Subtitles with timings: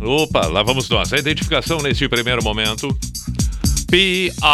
[0.00, 1.12] Opa, lá vamos nós.
[1.12, 2.96] A identificação neste primeiro momento.
[3.94, 4.48] P-I-J-A-M-A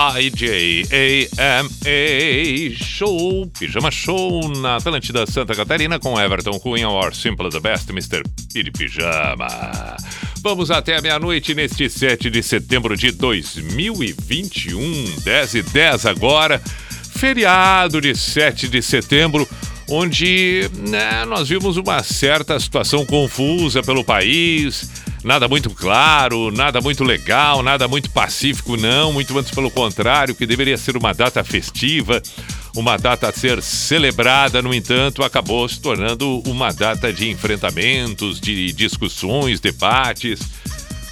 [2.76, 8.22] Show, Pijama Show na Atlântida Santa Catarina com Everton Cunha, or Simple the Best, Mr.
[8.52, 9.96] Piri Pijama.
[10.42, 16.60] Vamos até meia-noite neste 7 de setembro de 2021, 10 e 10 agora,
[17.20, 19.46] feriado de 7 de setembro,
[19.90, 24.90] onde né, nós vimos uma certa situação confusa pelo país,
[25.22, 30.46] nada muito claro, nada muito legal, nada muito pacífico, não, muito antes pelo contrário, que
[30.46, 32.22] deveria ser uma data festiva,
[32.74, 38.72] uma data a ser celebrada, no entanto, acabou se tornando uma data de enfrentamentos, de
[38.72, 40.40] discussões, debates,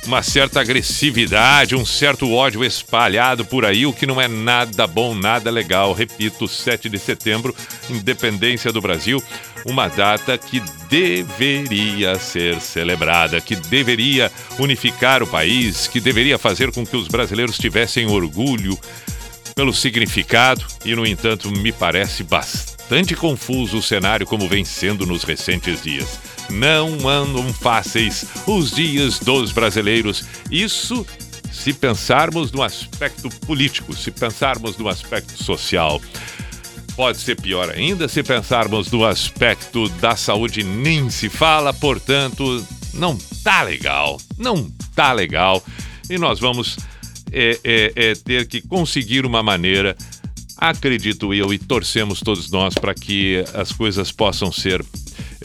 [0.09, 5.15] uma certa agressividade, um certo ódio espalhado por aí, o que não é nada bom,
[5.15, 5.93] nada legal.
[5.93, 7.55] Repito, 7 de setembro,
[7.91, 9.23] independência do Brasil,
[9.67, 16.87] uma data que deveria ser celebrada, que deveria unificar o país, que deveria fazer com
[16.87, 18.79] que os brasileiros tivessem orgulho
[19.59, 25.25] pelo significado e, no entanto, me parece bastante confuso o cenário como vem sendo nos
[25.25, 26.21] recentes dias.
[26.49, 30.25] Não andam fáceis os dias dos brasileiros.
[30.49, 31.05] Isso
[31.51, 36.01] se pensarmos no aspecto político, se pensarmos no aspecto social.
[36.95, 42.65] Pode ser pior ainda se pensarmos no aspecto da saúde, nem se fala, portanto,
[42.95, 45.61] não tá legal, não tá legal.
[46.09, 46.77] E nós vamos
[47.33, 49.97] é, é, é ter que conseguir uma maneira,
[50.57, 54.85] acredito eu, e torcemos todos nós para que as coisas possam ser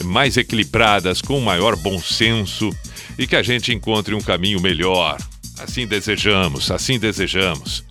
[0.02, 2.74] mais equilibradas, com maior bom senso
[3.18, 5.20] e que a gente encontre um caminho melhor.
[5.58, 7.84] Assim desejamos, assim desejamos.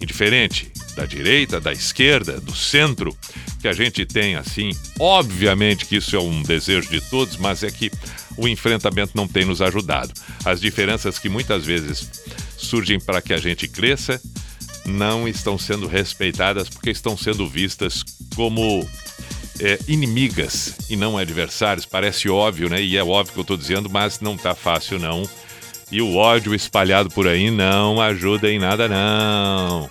[0.00, 3.16] Indiferente da direita, da esquerda, do centro,
[3.60, 4.70] que a gente tem assim.
[4.98, 7.90] Obviamente que isso é um desejo de todos, mas é que
[8.36, 10.12] o enfrentamento não tem nos ajudado.
[10.44, 12.08] As diferenças que muitas vezes
[12.70, 14.20] surgem para que a gente cresça
[14.86, 18.04] não estão sendo respeitadas porque estão sendo vistas
[18.34, 18.86] como
[19.60, 21.84] é, inimigas e não adversários.
[21.84, 22.80] Parece óbvio, né?
[22.80, 25.28] E é óbvio que eu estou dizendo, mas não tá fácil não.
[25.90, 29.90] E o ódio espalhado por aí não ajuda em nada não.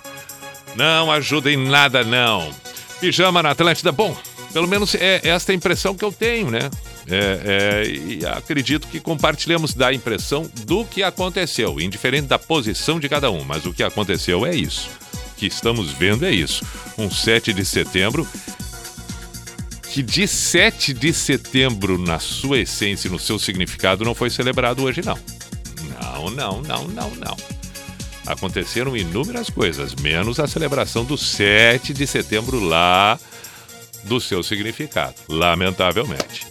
[0.74, 2.50] Não ajuda em nada não.
[2.98, 4.16] Pijama na Atlântida, bom,
[4.52, 6.70] pelo menos é esta a impressão que eu tenho, né?
[7.08, 13.30] É, é, acredito que compartilhamos da impressão do que aconteceu, indiferente da posição de cada
[13.30, 14.90] um, mas o que aconteceu é isso.
[15.32, 16.64] O que estamos vendo é isso.
[16.98, 18.28] Um 7 de setembro
[19.90, 24.84] que de 7 de setembro, na sua essência e no seu significado, não foi celebrado
[24.84, 25.18] hoje, não.
[26.00, 27.36] Não, não, não, não, não.
[28.24, 33.18] Aconteceram inúmeras coisas, menos a celebração do 7 de setembro lá
[34.04, 36.46] do seu significado, lamentavelmente.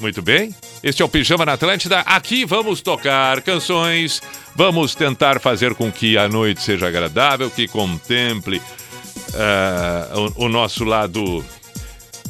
[0.00, 2.00] Muito bem, este é o Pijama na Atlântida.
[2.00, 4.22] Aqui vamos tocar canções,
[4.54, 10.84] vamos tentar fazer com que a noite seja agradável, que contemple uh, o, o nosso
[10.84, 11.44] lado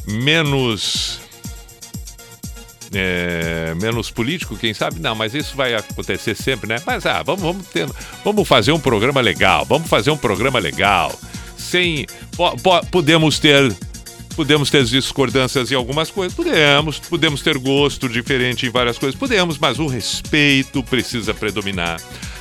[0.07, 1.19] menos.
[2.91, 4.99] É, menos político, quem sabe?
[4.99, 6.77] Não, mas isso vai acontecer sempre, né?
[6.87, 7.87] Mas ah, vamos, vamos, ter,
[8.25, 11.13] vamos fazer um programa legal, vamos fazer um programa legal.
[11.55, 12.07] Sem.
[12.35, 13.71] Po, po, podemos ter.
[14.39, 16.33] Podemos ter discordâncias em algumas coisas?
[16.33, 16.97] Podemos.
[16.97, 19.19] Podemos ter gosto diferente em várias coisas?
[19.19, 21.99] Podemos, mas o respeito precisa predominar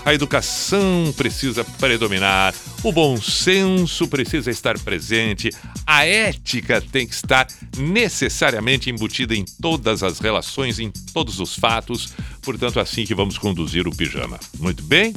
[0.09, 5.50] a educação precisa predominar, o bom senso precisa estar presente,
[5.87, 7.47] a ética tem que estar
[7.77, 12.15] necessariamente embutida em todas as relações, em todos os fatos.
[12.41, 14.41] Portanto, assim que vamos conduzir o pijama.
[14.59, 15.12] Muito bem?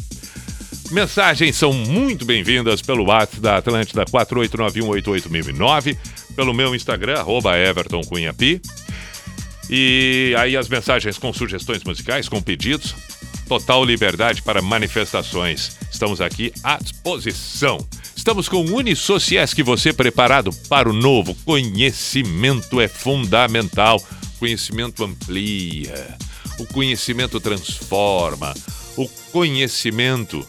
[0.91, 5.97] Mensagens são muito bem-vindas pelo WhatsApp da Atlântida 489188009,
[6.35, 8.61] pelo meu Instagram, arroba Everton Cunhapi.
[9.69, 12.93] E aí as mensagens com sugestões musicais, com pedidos,
[13.47, 15.77] total liberdade para manifestações.
[15.89, 17.77] Estamos aqui à disposição.
[18.13, 21.33] Estamos com o Unisociesc, você preparado para o novo.
[21.45, 24.03] Conhecimento é fundamental.
[24.37, 26.17] Conhecimento amplia.
[26.59, 28.53] O conhecimento transforma.
[28.97, 30.45] O conhecimento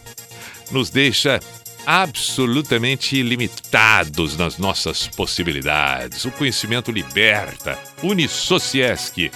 [0.73, 1.39] nos deixa
[1.85, 6.23] absolutamente ilimitados nas nossas possibilidades.
[6.25, 7.77] O conhecimento liberta.
[8.01, 9.29] Unisociesc.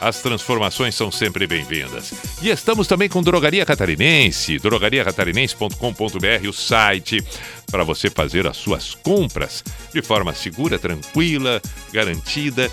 [0.00, 2.12] As transformações são sempre bem-vindas.
[2.42, 7.24] E estamos também com Drogaria Catarinense, drogariacatarinense.com.br, o site
[7.70, 9.62] para você fazer as suas compras
[9.94, 11.62] de forma segura, tranquila,
[11.92, 12.68] garantida.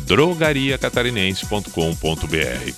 [0.00, 2.74] drogariacatarinense.com.br.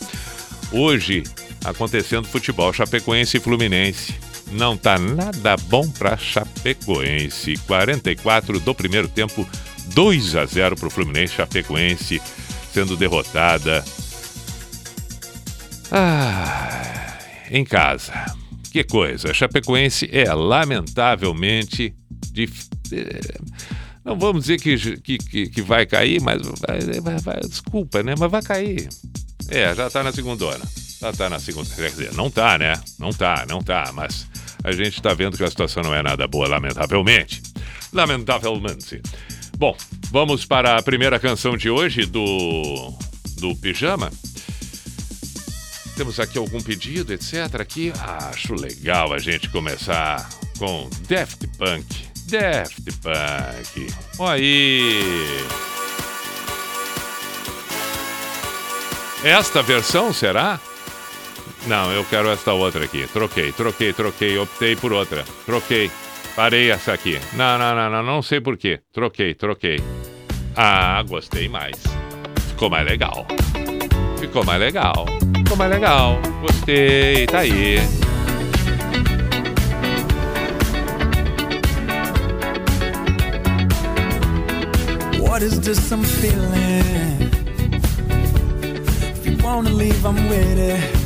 [0.71, 1.25] Hoje
[1.65, 4.15] acontecendo futebol Chapecoense e Fluminense.
[4.53, 7.57] Não tá nada bom para Chapecoense.
[7.67, 9.47] 44 do primeiro tempo,
[9.95, 11.35] 2 a 0 para o Fluminense.
[11.35, 12.21] Chapecoense
[12.73, 13.85] sendo derrotada.
[15.91, 17.19] Ah,
[17.51, 18.13] em casa.
[18.71, 19.33] Que coisa.
[19.33, 21.95] Chapecoense é lamentavelmente.
[22.93, 23.39] Eh,
[24.05, 26.43] não vamos dizer que, que, que vai cair, mas
[27.03, 28.15] vai, vai, desculpa, né?
[28.19, 28.89] Mas vai cair.
[29.49, 30.63] É, já tá na segunda hora.
[31.01, 31.69] Já tá na segunda.
[31.75, 32.75] Quer dizer, não tá, né?
[32.99, 34.27] Não tá, não tá, mas
[34.67, 37.41] a gente tá vendo que a situação não é nada boa, lamentavelmente.
[37.93, 39.01] Lamentavelmente.
[39.57, 39.77] Bom,
[40.11, 42.93] vamos para a primeira canção de hoje do,
[43.39, 44.11] do Pijama.
[45.97, 47.61] Temos aqui algum pedido, etc.
[47.61, 50.29] Aqui, acho legal a gente começar
[50.59, 51.87] com Daft Punk.
[52.27, 53.95] Daft Punk.
[54.19, 55.47] Olha aí.
[59.23, 60.61] Esta versão será?
[61.67, 63.09] Não, eu quero esta outra aqui.
[63.13, 64.39] Troquei, troquei, troquei.
[64.39, 65.25] Optei por outra.
[65.45, 65.91] Troquei.
[66.37, 67.19] Parei essa aqui.
[67.33, 68.03] Não, não, não, não.
[68.03, 68.81] Não sei porquê.
[68.93, 69.81] Troquei, troquei.
[70.55, 71.77] Ah, gostei mais.
[72.51, 73.27] Ficou mais legal.
[74.21, 75.07] Ficou mais legal.
[75.37, 76.21] Ficou mais legal.
[76.41, 77.27] Gostei.
[77.27, 77.79] Tá aí.
[85.19, 87.31] What is this I'm feeling?
[89.17, 91.06] If you wanna leave, I'm with it.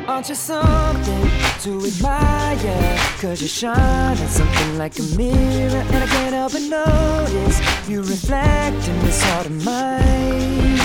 [0.06, 1.30] Aren't you something
[1.60, 2.98] to admire?
[3.22, 7.58] Cause you shine shining something like a mirror And I can't help but notice
[7.88, 10.76] You reflect in this heart of mine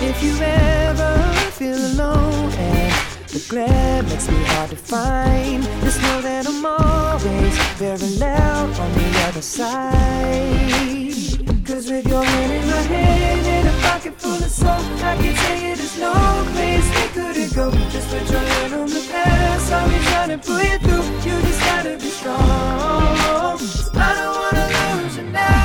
[0.00, 1.18] If you ever
[1.50, 2.52] feel alone
[3.34, 5.64] the glare makes me hard to find.
[5.82, 10.70] Just know that I'm always very loud on the other side.
[11.66, 15.34] Cause with your hand in my hand and a pocket full of soap, I can
[15.34, 16.12] tell you there's no
[16.54, 17.72] place we could go.
[17.90, 21.02] Just put your hand on the past, I'll be trying to pull you through.
[21.26, 22.38] You just gotta be strong.
[23.98, 25.63] I don't wanna lose you now.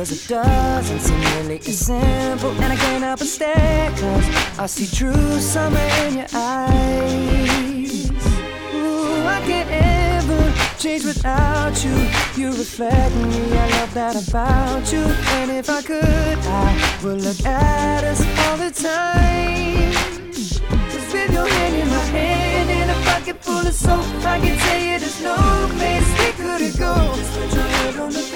[0.00, 2.52] Cause it doesn't seem really as simple.
[2.52, 8.10] And I can't help but stare, cause I see true summer in your eyes.
[8.72, 11.92] Ooh, I can't ever change without you.
[12.34, 15.02] You reflect me, I love that about you.
[15.36, 19.92] And if I could, I would look at us all the time.
[20.32, 24.56] Cause with your hand in my hand and a pocket full of soap, I can
[24.60, 25.36] tell you there's no
[25.76, 26.94] place we couldn't go.
[27.16, 28.30] Just put your head on the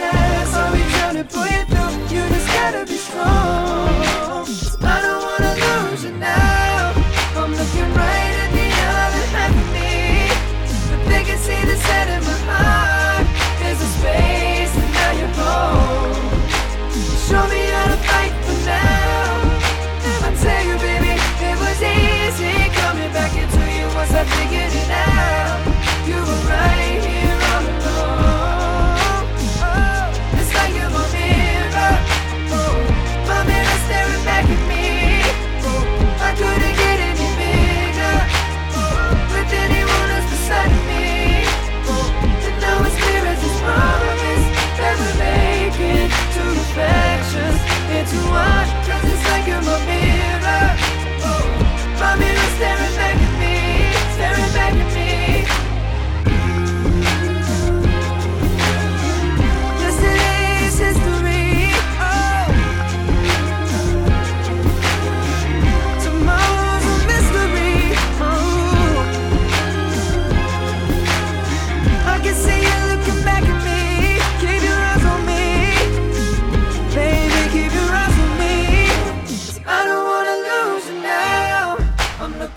[0.73, 0.73] be
[1.14, 2.16] trying to pull you through.
[2.16, 4.63] You just gotta be strong.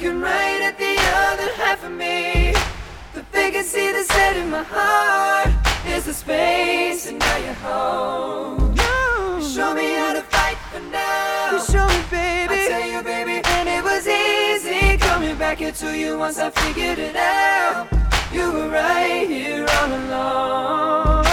[0.08, 2.54] Looking right at the other half of me.
[3.14, 5.50] But they can see the set in my heart.
[5.84, 8.76] There's a space, and now you're home.
[8.76, 11.52] You show me how to fight for now.
[11.52, 12.54] You show me, baby.
[12.54, 17.00] I tell you, baby, and it was easy coming back into you once I figured
[17.00, 17.88] it out.
[18.32, 21.26] You were right here all along.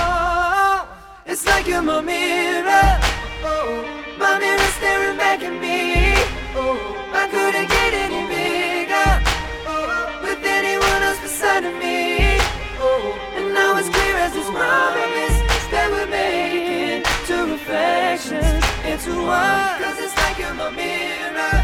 [1.27, 3.01] It's like you're my mirror.
[3.43, 3.85] Oh,
[4.19, 6.15] my mirror staring back at me.
[6.57, 6.79] Oh,
[7.13, 8.14] I couldn't get any
[11.55, 12.39] beside of me.
[12.81, 15.37] Oh, and now it's clear as this promise
[15.71, 19.83] that we're making two reflections into one.
[19.83, 21.55] Cause it's like you're my mirror.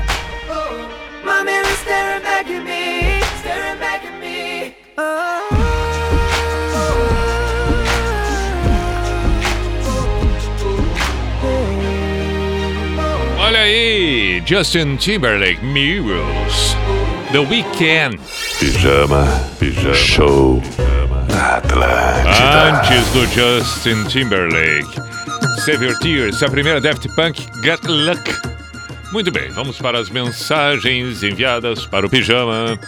[0.48, 0.88] Oh,
[1.24, 4.74] my mirror staring back at me, staring back at me.
[4.98, 5.56] Oh,
[13.38, 16.76] Olha aí, Justin Timberlake, Mirrors,
[17.32, 18.20] The Weeknd.
[18.60, 19.24] Pijama,
[19.58, 20.62] pijama, show
[21.30, 22.68] na Atlântida.
[22.68, 25.00] Antes do Justin Timberlake,
[25.64, 28.20] Save Your Tears, a primeira Daft Punk, Get Luck.
[29.12, 32.78] Muito bem, vamos para as mensagens enviadas para o Pijama.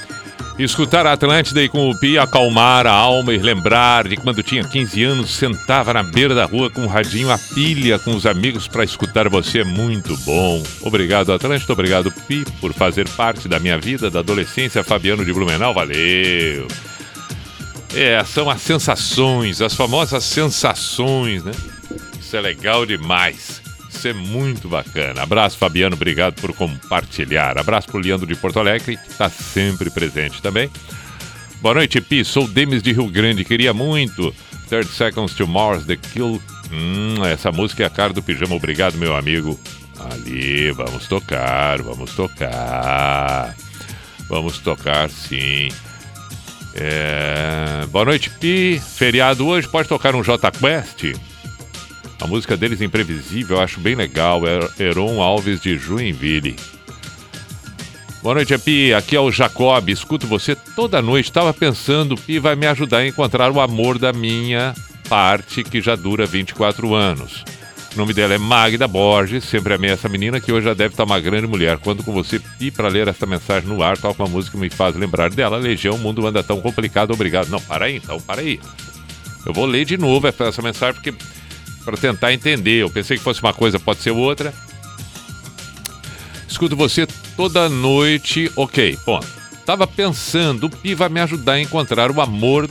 [0.59, 4.62] Escutar a Atlântida e com o Pi acalmar a alma e lembrar de quando tinha
[4.62, 8.69] 15 anos, sentava na beira da rua com um radinho a pilha com os amigos
[8.69, 10.62] para escutar você é muito bom.
[10.83, 14.85] Obrigado, Atlântida, obrigado, Pi, por fazer parte da minha vida, da adolescência.
[14.85, 16.69] Fabiano de Blumenau, valeu.
[17.95, 21.53] É, são as sensações, as famosas sensações, né?
[22.21, 23.62] Isso é legal demais.
[23.92, 25.22] Isso é muito bacana.
[25.22, 27.59] Abraço, Fabiano, obrigado por compartilhar.
[27.59, 30.70] Abraço pro Leandro de Porto Alegre, que está sempre presente também.
[31.61, 32.24] Boa noite, Pi.
[32.24, 33.44] Sou Demis de Rio Grande.
[33.44, 34.35] Queria muito
[34.68, 36.42] 30 Seconds to Mars, The Kill.
[36.72, 38.57] Hum, essa música é a cara do pijama.
[38.57, 39.61] Obrigado, meu amigo.
[40.11, 43.55] Ali, vamos tocar, vamos tocar.
[44.28, 45.68] Vamos tocar, sim.
[46.74, 47.87] É...
[47.90, 48.81] Boa noite, Pi.
[48.81, 51.32] Feriado hoje, pode tocar um J Quest?
[52.22, 54.42] A música deles imprevisível, eu acho bem legal.
[54.46, 56.54] É Heron Alves de Joinville.
[58.22, 58.94] Boa noite, Pi.
[58.94, 59.88] Aqui é o Jacob.
[59.88, 61.26] Escuto você toda noite.
[61.26, 64.72] Estava pensando, Pi vai me ajudar a encontrar o amor da minha
[65.08, 67.42] parte, que já dura 24 anos.
[67.92, 69.42] O nome dela é Magda Borges.
[69.42, 71.78] Sempre amei essa menina que hoje já deve estar uma grande mulher.
[71.78, 74.70] Quando com você, Pi, para ler essa mensagem no ar, toca uma música que me
[74.70, 75.56] faz lembrar dela.
[75.56, 77.12] Legião, o mundo anda tão complicado.
[77.12, 77.48] Obrigado.
[77.48, 78.61] Não, para aí então, para aí.
[79.44, 81.12] Eu vou ler de novo essa mensagem porque
[81.85, 82.83] para tentar entender.
[82.83, 84.53] Eu pensei que fosse uma coisa, pode ser outra.
[86.49, 88.51] Escuto você toda noite.
[88.57, 89.21] Ok, bom.
[89.64, 92.68] Tava pensando, o Pi vai me ajudar a encontrar o amor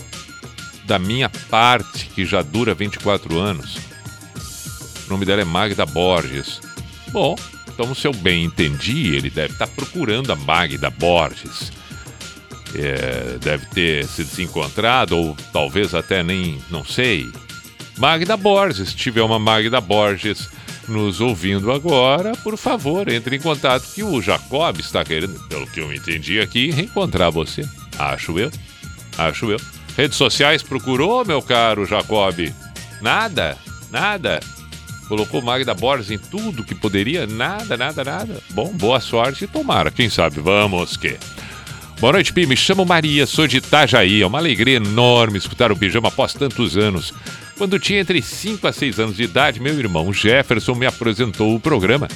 [0.86, 3.78] da minha parte, que já dura 24 anos.
[5.08, 6.60] O nome dela é Magda Borges.
[7.10, 7.36] Bom,
[7.74, 11.72] então se eu bem entendi, ele deve estar procurando a Magda Borges.
[12.76, 17.30] É, deve ter se desencontrado, ou talvez até nem, não sei.
[18.02, 18.90] Magda Borges.
[18.90, 20.50] Se tiver uma Magda Borges
[20.88, 25.80] nos ouvindo agora, por favor, entre em contato que o Jacob está querendo, pelo que
[25.80, 27.64] eu entendi aqui, reencontrar você.
[28.00, 28.52] Acho eu.
[29.20, 29.62] Acho eu.
[29.96, 32.52] Redes sociais procurou, meu caro Jacob?
[33.04, 33.56] Nada,
[33.92, 34.40] nada.
[35.08, 37.28] Colocou Magda Borges em tudo que poderia?
[37.28, 38.42] Nada, nada, nada.
[38.50, 39.92] Bom, boa sorte e tomara.
[39.92, 40.40] Quem sabe?
[40.40, 41.20] Vamos que.
[42.02, 42.48] Boa noite, Pi.
[42.48, 44.24] Me chamo Maria, sou de Itajaí.
[44.24, 47.14] É uma alegria enorme escutar o pijama após tantos anos.
[47.60, 51.60] Quando tinha entre 5 a 6 anos de idade, meu irmão Jefferson me apresentou o
[51.60, 52.08] programa.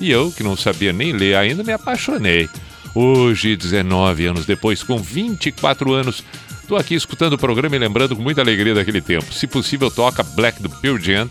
[0.00, 2.48] E eu, que não sabia nem ler ainda, me apaixonei.
[2.94, 6.24] Hoje, 19 anos depois, com 24 anos,
[6.66, 9.30] tô aqui escutando o programa e lembrando com muita alegria daquele tempo.
[9.30, 11.28] Se possível, toca Black do Pearl Jam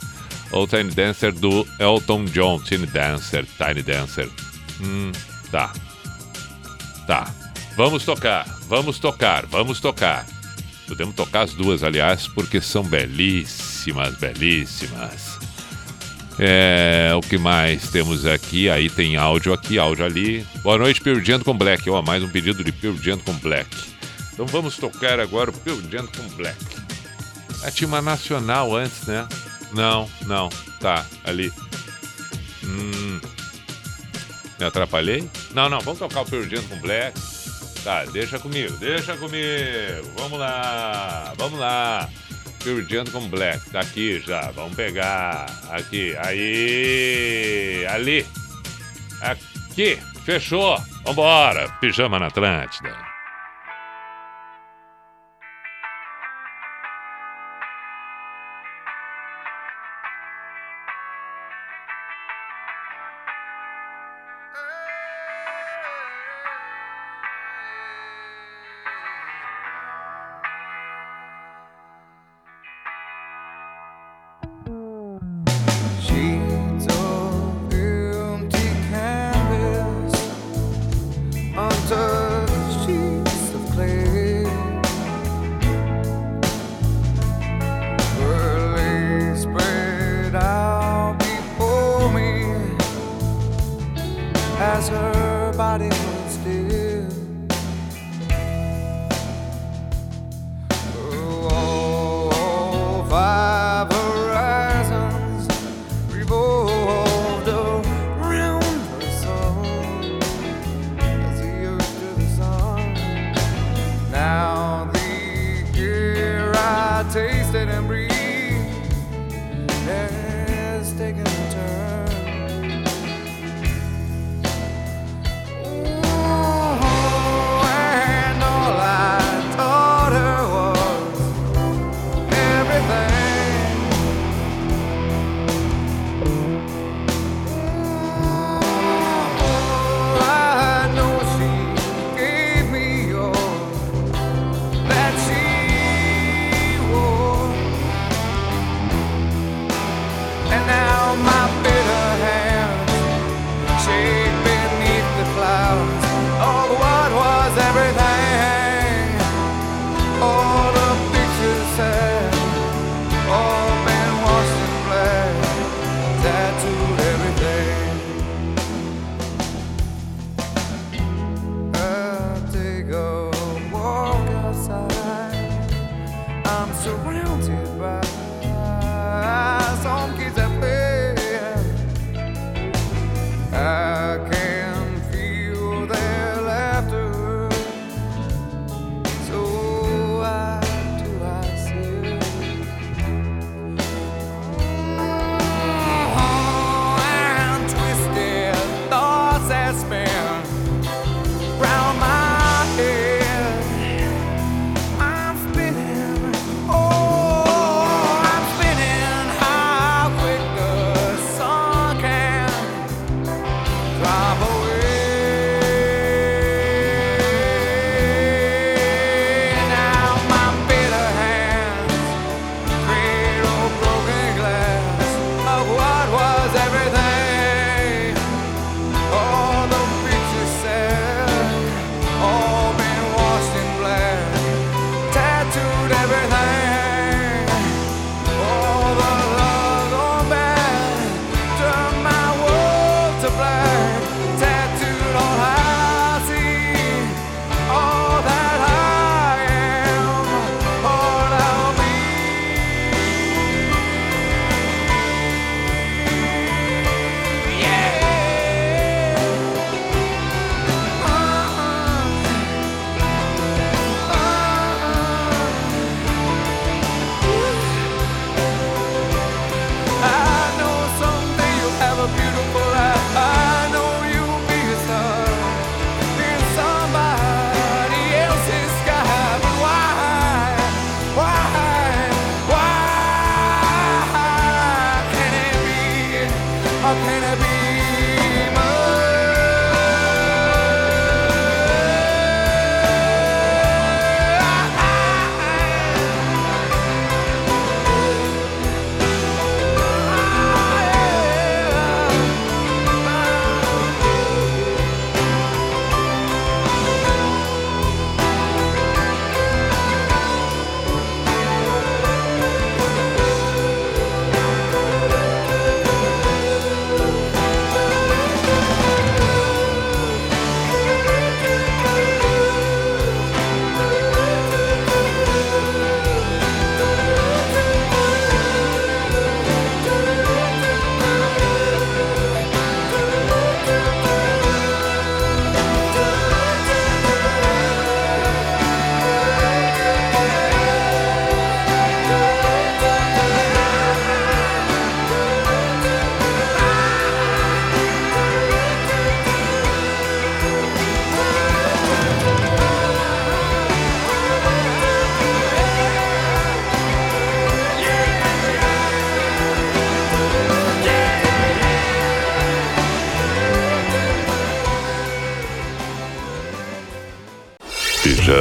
[0.51, 2.59] ou Tiny Dancer do Elton John.
[2.59, 4.29] Tiny Dancer, Tiny Dancer.
[4.79, 5.11] Hum,
[5.51, 5.73] tá.
[7.07, 7.42] Tá.
[7.75, 10.27] Vamos tocar, vamos tocar, vamos tocar.
[10.87, 15.39] Podemos tocar as duas, aliás, porque são belíssimas, belíssimas.
[16.37, 18.69] É, o que mais temos aqui?
[18.69, 20.45] Aí tem áudio aqui, áudio ali.
[20.61, 21.89] Boa noite, Pearl com Black.
[21.89, 23.69] Ó, mais um pedido de Pearl com Black.
[24.33, 25.79] Então vamos tocar agora o Pearl
[26.15, 26.63] com Black.
[27.63, 29.27] Ah, tinha uma nacional antes, né?
[29.71, 30.49] Não, não.
[30.79, 31.51] Tá, ali.
[32.63, 33.19] Hum.
[34.59, 35.27] Me atrapalhei?
[35.55, 37.32] Não, não, vamos tocar o Pearl com Black.
[37.83, 40.09] Tá, deixa comigo, deixa comigo.
[40.17, 42.09] Vamos lá, vamos lá.
[42.63, 44.51] Pure com Black, tá aqui já.
[44.51, 45.45] Vamos pegar.
[45.69, 47.85] Aqui, aí.
[47.89, 48.25] Ali.
[49.21, 49.99] Aqui.
[50.23, 50.77] Fechou.
[51.03, 51.67] Vambora.
[51.81, 53.12] Pijama na Atlântida.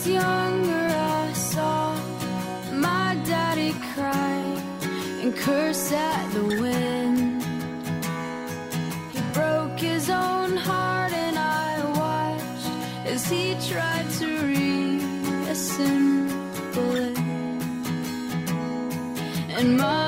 [0.00, 1.94] was younger, I saw
[2.72, 4.40] my daddy cry
[5.22, 7.42] and curse at the wind.
[9.12, 12.68] He broke his own heart, and I watched
[13.06, 15.76] as he tried to reassemble
[17.08, 17.18] it.
[19.58, 19.99] And my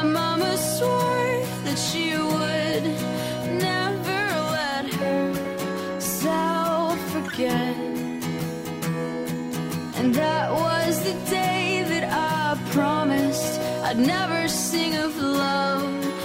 [13.92, 15.85] I'd never sing of love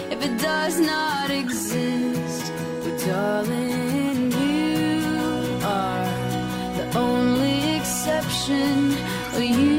[0.10, 2.54] if it does not exist.
[2.82, 6.08] But darling, you are
[6.78, 8.96] the only exception.
[9.36, 9.77] You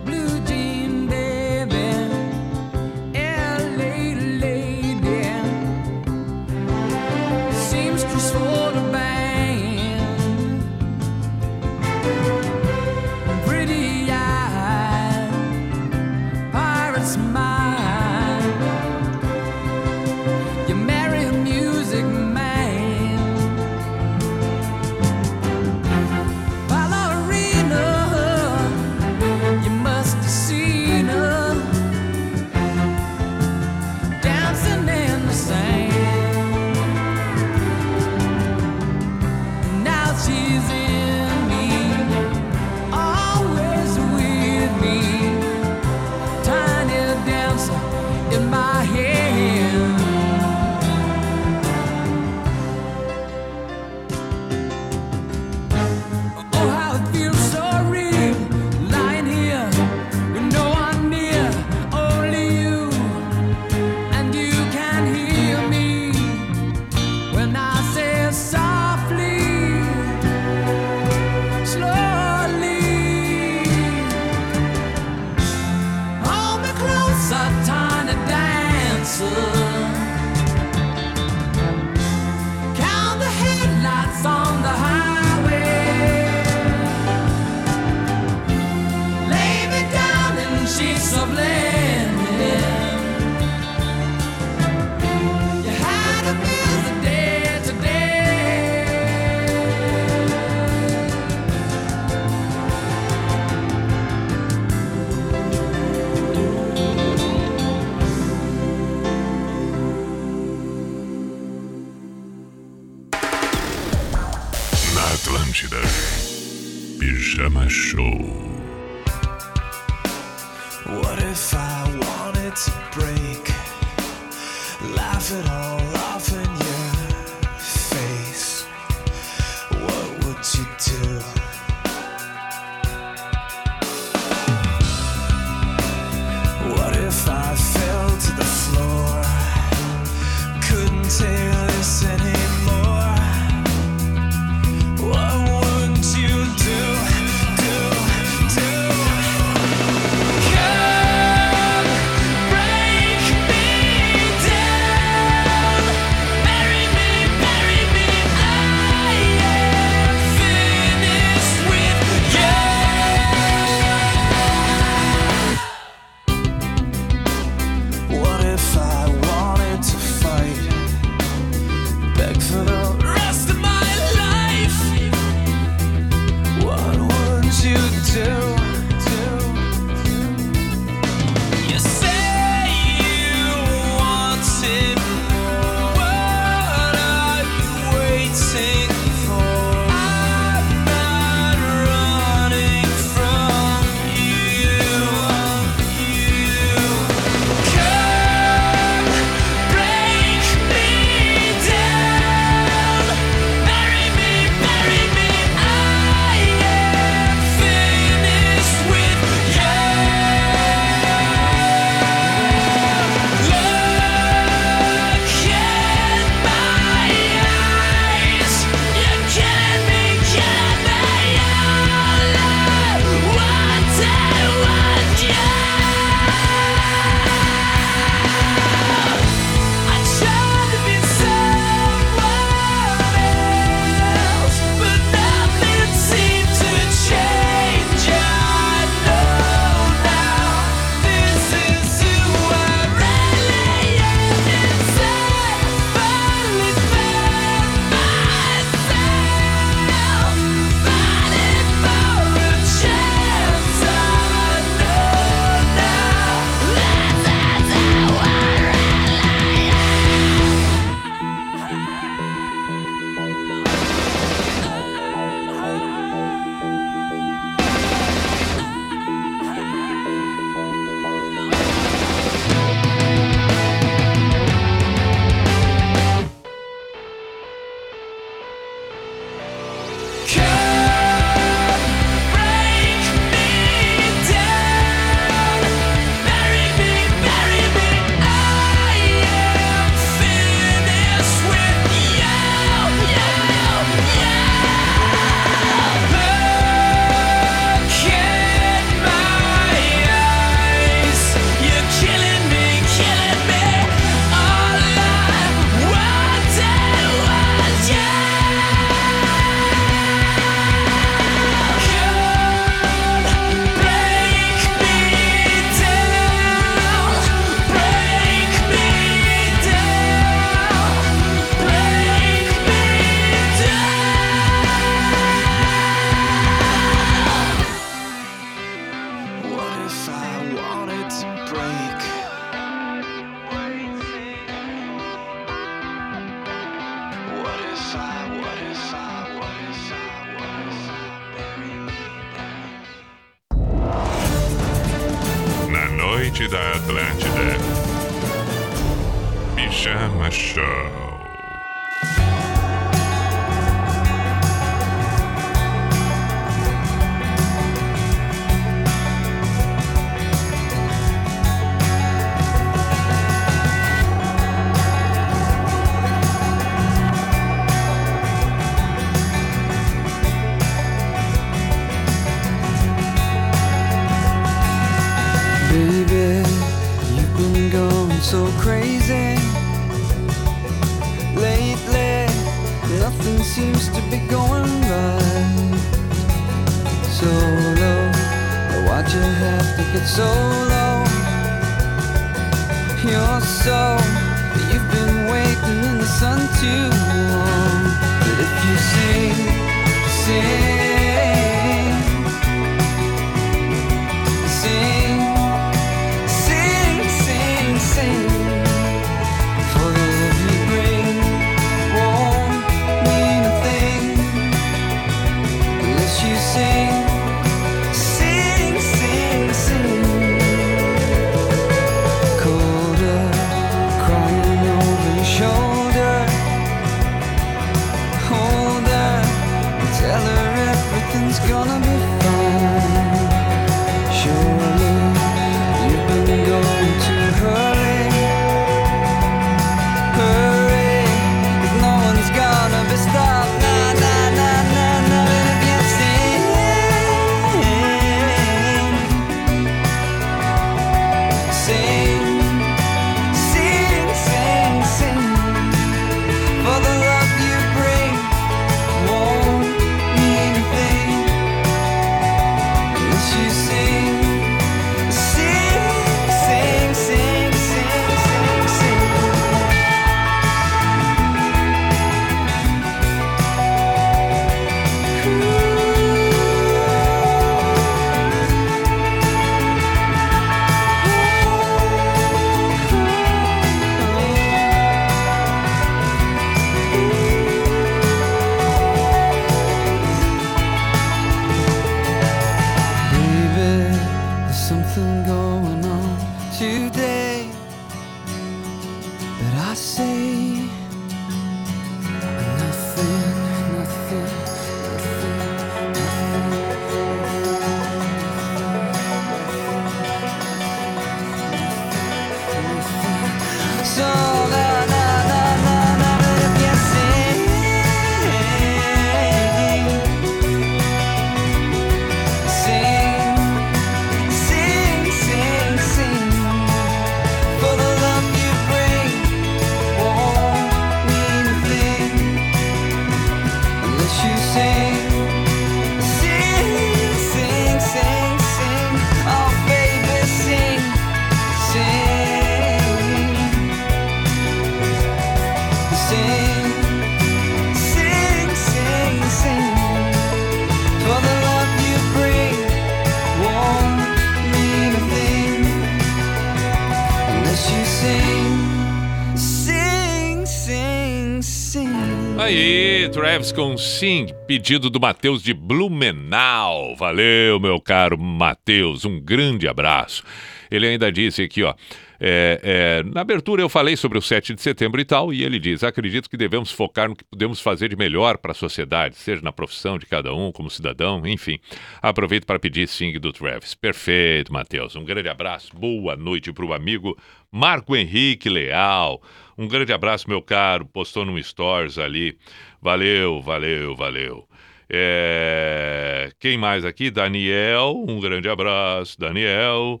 [563.52, 566.94] com Sing, pedido do Matheus de Blumenau.
[566.96, 570.22] Valeu, meu caro Matheus, um grande abraço.
[570.70, 571.74] Ele ainda disse aqui, ó.
[572.20, 575.58] é, é, na abertura eu falei sobre o 7 de setembro e tal, e ele
[575.58, 579.42] diz: acredito que devemos focar no que podemos fazer de melhor para a sociedade, seja
[579.42, 581.58] na profissão de cada um, como cidadão, enfim.
[582.00, 583.74] Aproveito para pedir Sing do Travis.
[583.74, 584.94] Perfeito, Matheus.
[584.94, 587.16] Um grande abraço, boa noite para o amigo
[587.50, 589.20] Marco Henrique Leal.
[589.60, 590.86] Um grande abraço, meu caro.
[590.86, 592.38] Postou num stories ali.
[592.80, 594.48] Valeu, valeu, valeu.
[594.88, 597.10] É, Quem mais aqui?
[597.10, 597.94] Daniel.
[598.08, 600.00] Um grande abraço, Daniel.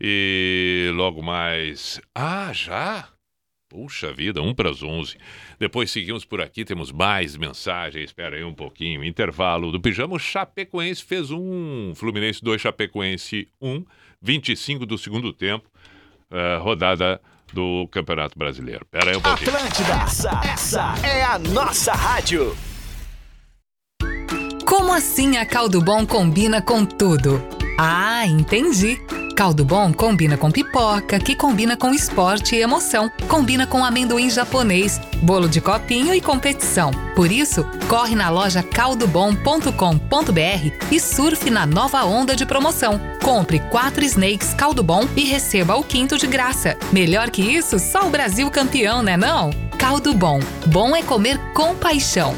[0.00, 2.00] E logo mais.
[2.14, 3.08] Ah, já?
[3.68, 5.18] Puxa vida, um para as 11.
[5.58, 8.04] Depois seguimos por aqui, temos mais mensagens.
[8.06, 9.04] Espera aí um pouquinho.
[9.04, 10.18] Intervalo do pijama.
[10.18, 11.92] Chapecoense fez um.
[11.94, 13.84] Fluminense 2, Chapecoense 1.
[14.22, 15.68] 25 do segundo tempo.
[16.30, 17.20] eh, rodada
[17.52, 18.84] do Campeonato Brasileiro.
[18.84, 19.50] Espera aí um pouquinho.
[19.54, 22.56] Atlântida, essa, essa é a nossa rádio.
[24.66, 27.42] Como assim a caldo bom combina com tudo?
[27.78, 29.00] Ah, entendi.
[29.38, 35.00] Caldo bom combina com pipoca, que combina com esporte e emoção, combina com amendoim japonês,
[35.22, 36.90] bolo de copinho e competição.
[37.14, 39.72] Por isso, corre na loja caldobom.com.br
[40.90, 43.00] e surfe na nova onda de promoção.
[43.28, 46.78] Compre quatro snakes caldo bom e receba o quinto de graça.
[46.90, 49.50] Melhor que isso, só o Brasil campeão, né não?
[49.78, 50.40] Caldo bom.
[50.68, 52.34] Bom é comer com paixão.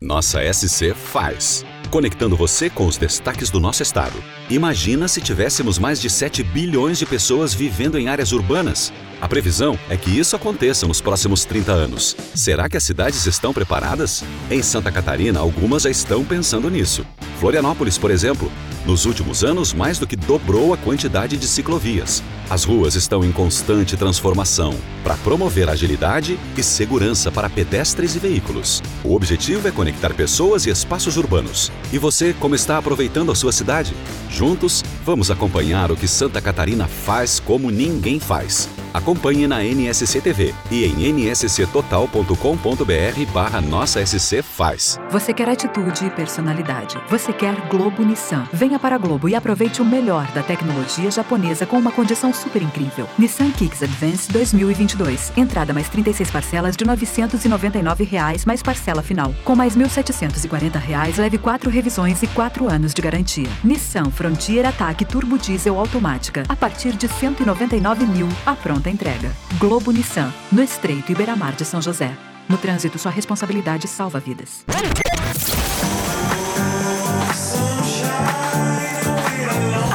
[0.00, 1.64] Nossa SC faz.
[1.90, 4.14] Conectando você com os destaques do nosso estado.
[4.48, 8.92] Imagina se tivéssemos mais de 7 bilhões de pessoas vivendo em áreas urbanas.
[9.22, 12.16] A previsão é que isso aconteça nos próximos 30 anos.
[12.34, 14.24] Será que as cidades estão preparadas?
[14.50, 17.06] Em Santa Catarina, algumas já estão pensando nisso.
[17.38, 18.50] Florianópolis, por exemplo,
[18.84, 22.20] nos últimos anos mais do que dobrou a quantidade de ciclovias.
[22.50, 28.82] As ruas estão em constante transformação para promover agilidade e segurança para pedestres e veículos.
[29.04, 31.70] O objetivo é conectar pessoas e espaços urbanos.
[31.92, 33.94] E você, como está aproveitando a sua cidade?
[34.28, 38.68] Juntos, vamos acompanhar o que Santa Catarina faz como ninguém faz.
[38.92, 45.00] Acompanhe na NSC TV e em nsctotal.com.br barra Nossa SC Faz.
[45.10, 47.00] Você quer atitude e personalidade.
[47.08, 48.46] Você quer Globo Nissan.
[48.52, 52.60] Venha para a Globo e aproveite o melhor da tecnologia japonesa com uma condição super
[52.60, 53.08] incrível.
[53.18, 55.32] Nissan Kicks Advance 2022.
[55.36, 59.34] Entrada mais 36 parcelas de 999 reais mais parcela final.
[59.44, 63.48] Com mais 1.740 reais, leve 4 revisões e 4 anos de garantia.
[63.64, 66.44] Nissan Frontier Ataque Turbo Diesel Automática.
[66.48, 69.32] A partir de R$ 199 mil, a pronta entrega.
[69.58, 70.32] Globo Nissan.
[70.50, 72.16] No Estreito Iberamar de São José.
[72.48, 74.64] No trânsito, sua responsabilidade salva vidas.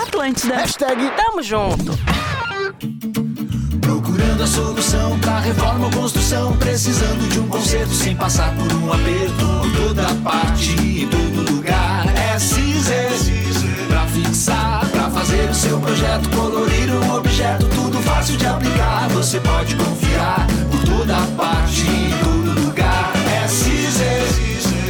[0.01, 0.57] Atlântida.
[0.57, 1.97] Hashtag Tamo Junto.
[3.81, 6.57] Procurando a solução pra reforma ou construção.
[6.57, 9.45] Precisando de um conserto sem passar por um aperto.
[9.61, 12.05] Por toda parte, em todo lugar.
[12.15, 13.09] É Cizer.
[13.87, 14.76] Pra fixar,
[15.57, 16.29] seu projeto.
[16.29, 19.09] Colorir um objeto, tudo fácil de aplicar.
[19.09, 20.47] Você pode confiar.
[20.69, 23.11] Por toda parte, em todo lugar.
[23.43, 24.23] É Cizer.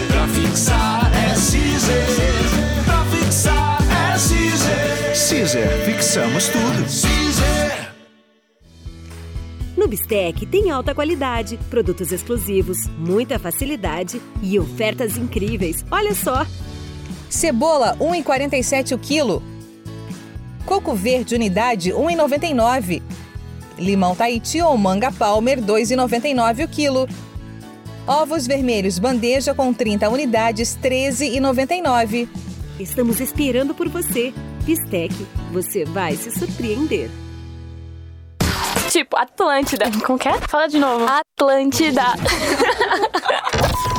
[0.08, 2.06] Pra fixar, é Cizer.
[2.86, 3.78] Pra fixar,
[4.14, 5.16] é Cizer.
[5.16, 6.90] Cizer, fixamos tudo.
[6.90, 7.88] Cizer.
[9.78, 15.86] No Bistec tem alta qualidade, produtos exclusivos, muita facilidade e ofertas incríveis.
[15.90, 16.46] Olha só!
[17.30, 19.57] Cebola, 1,47 o quilo.
[20.68, 23.02] Coco verde, unidade, 1,99.
[23.80, 27.08] Limão Tahiti ou manga Palmer, 2,99 o quilo.
[28.06, 32.28] Ovos vermelhos, bandeja com 30 unidades, 13,99.
[32.78, 34.34] Estamos esperando por você.
[34.66, 35.16] Bistec,
[35.54, 37.10] você vai se surpreender.
[38.92, 39.86] Tipo, Atlântida.
[40.06, 40.34] Como que é?
[40.50, 41.06] Fala de novo.
[41.06, 42.04] Atlântida.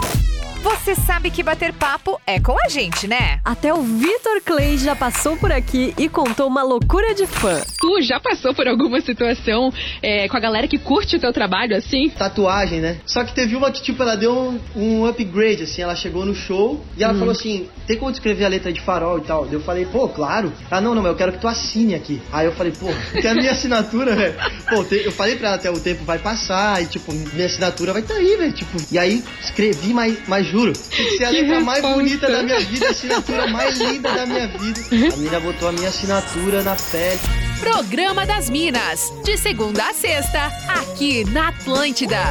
[0.63, 3.41] Você sabe que bater papo é com a gente, né?
[3.45, 7.61] Até o Vitor Clay já passou por aqui e contou uma loucura de fã.
[7.79, 11.77] Tu já passou por alguma situação é, com a galera que curte o teu trabalho,
[11.77, 12.11] assim?
[12.11, 12.99] Tatuagem, né?
[13.07, 15.81] Só que teve uma que, tipo, ela deu um, um upgrade, assim.
[15.83, 17.19] Ela chegou no show e ela Hum.
[17.19, 19.47] falou assim: tem como descrever a letra de farol e tal?
[19.51, 20.53] Eu falei, pô, claro.
[20.71, 22.21] Ah, não, não, mas eu quero que tu assine aqui.
[22.33, 22.87] Aí eu falei, pô,
[23.21, 24.35] tem a minha assinatura, velho.
[24.69, 27.93] Pô, te- eu falei pra ela até o tempo vai passar e, tipo, minha assinatura
[27.93, 28.53] vai estar tá aí, velho.
[28.53, 32.43] Tipo, e aí escrevi, mas, mas juro, tem que ser a letra mais bonita da
[32.43, 34.81] minha vida, a assinatura mais linda da minha vida.
[34.91, 37.21] A menina botou a minha assinatura na pele.
[37.61, 42.23] Programa das Minas, de segunda a sexta, aqui na Atlântida.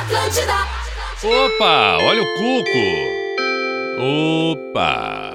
[0.00, 0.54] Atlântida.
[1.24, 3.18] Opa, olha o cuco.
[4.00, 5.27] Opa.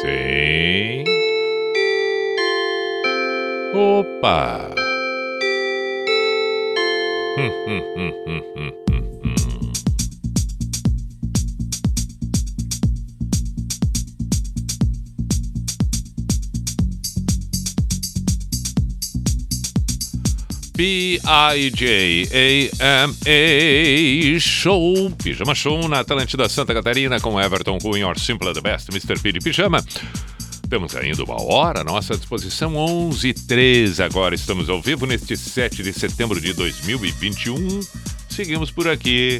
[0.00, 1.04] Sim.
[3.74, 4.72] Opa!
[7.36, 8.72] Hum, hum, hum, hum, hum,
[20.80, 21.20] P-I-J-A-M-A
[24.40, 29.20] Show, Pijama Show na Atlântida Santa Catarina com Everton Cunha, or Simple the Best, Mr.
[29.20, 29.84] P de Pijama.
[30.70, 34.34] Temos ainda uma hora à nossa disposição, 11 h 13 agora.
[34.34, 37.80] Estamos ao vivo neste 7 de setembro de 2021.
[38.30, 39.38] Seguimos por aqui.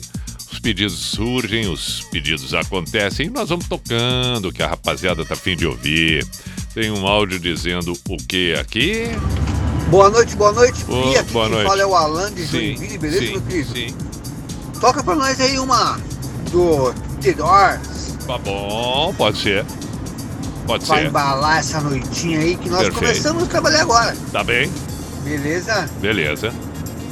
[0.52, 5.32] Os pedidos surgem, os pedidos acontecem e nós vamos tocando o que a rapaziada tá
[5.32, 6.22] afim de ouvir.
[6.74, 9.04] Tem um áudio dizendo o que aqui?
[9.90, 10.84] Boa noite, boa noite.
[10.88, 11.68] E aqui boa quem noite.
[11.68, 13.72] fala é o Alan de Sim, Joinville, beleza, sim, meu querido?
[13.72, 13.94] sim.
[14.80, 15.98] Toca pra nós aí uma
[16.50, 18.14] do The Doors.
[18.26, 19.64] Tá bom, pode ser.
[20.66, 21.08] Pode Vai ser.
[21.08, 22.98] embalar essa noitinha aí que nós Perfeito.
[23.00, 24.16] começamos a trabalhar agora.
[24.30, 24.70] Tá bem?
[25.24, 25.90] Beleza?
[26.00, 26.52] Beleza.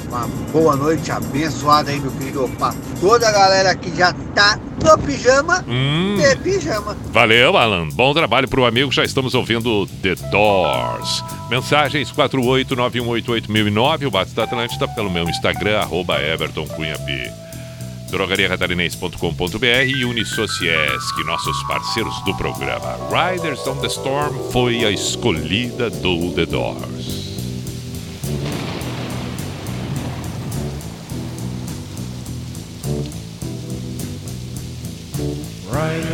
[0.09, 2.49] Uma boa noite abençoada aí, meu querido.
[2.59, 6.17] Pra toda a galera que já tá no pijama Hum.
[6.17, 6.97] de pijama.
[7.13, 7.89] Valeu, Alan.
[7.91, 8.91] Bom trabalho pro amigo.
[8.91, 11.23] Já estamos ouvindo The Doors.
[11.51, 16.17] Mensagens 489188009, o Bates da Atlântida, pelo meu Instagram, arroba
[18.11, 22.97] drogariacatarinense.com.br e Unisociesc, nossos parceiros do programa.
[23.11, 27.18] Riders on the Storm foi a escolhida do The Doors.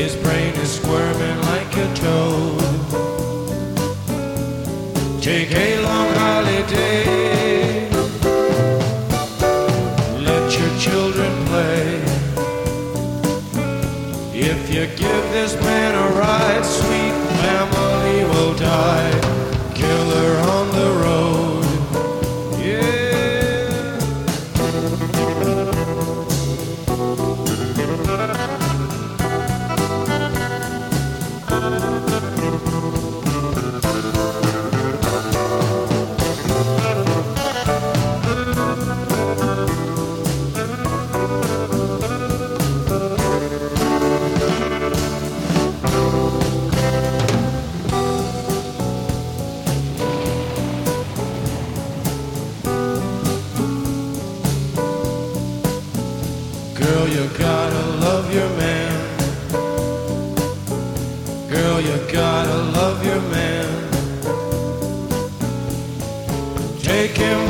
[0.00, 2.58] His brain is squirming like a toad.
[5.20, 7.90] Take a long holiday.
[10.28, 12.00] Let your children play.
[14.32, 19.19] If you give this man a ride, sweet family will die.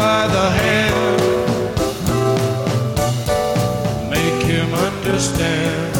[0.01, 1.21] By the hand.
[4.11, 6.00] Make him understand.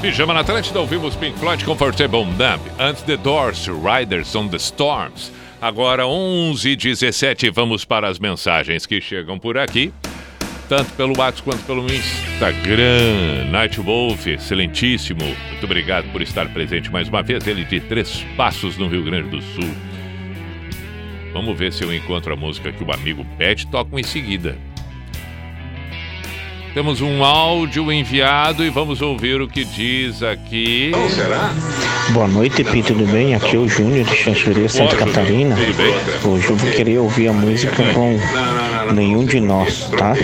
[0.00, 2.60] Pijama na Atlântida, ouvimos Pink Floyd Comfortable Numb.
[2.78, 5.30] Antes The Doors, Riders on the Storms.
[5.60, 9.92] Agora 11 h 17 vamos para as mensagens que chegam por aqui.
[10.70, 13.50] Tanto pelo WhatsApp quanto pelo Instagram.
[13.50, 15.22] Nightwolf, excelentíssimo.
[15.22, 17.46] Muito obrigado por estar presente mais uma vez.
[17.46, 19.70] Ele de Três Passos, no Rio Grande do Sul.
[21.34, 23.66] Vamos ver se eu encontro a música que o amigo pede.
[23.66, 24.56] Toco em seguida.
[26.72, 30.92] Temos um áudio enviado e vamos ouvir o que diz aqui.
[31.10, 31.50] será?
[32.10, 33.34] Boa noite, Pi, tudo bem?
[33.34, 35.56] Aqui é o Júnior de Chanchuria, Santa Boa, Catarina.
[35.56, 35.74] Júnior.
[35.74, 35.76] Tudo
[36.22, 36.32] bem?
[36.32, 38.18] Hoje eu vou querer ouvir a música com
[38.94, 40.14] nenhum de nós, tá?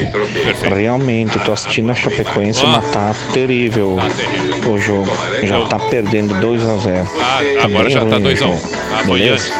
[0.72, 2.80] Realmente, eu tô assistindo a Chapecoense, Ah.
[2.80, 3.96] mas tá terrível
[4.66, 5.10] o jogo.
[5.42, 8.50] Já tá perdendo 2 a 0 Ah, agora já tá 2 a 1.
[8.52, 8.60] um.
[8.94, 9.52] Ah, Beleza?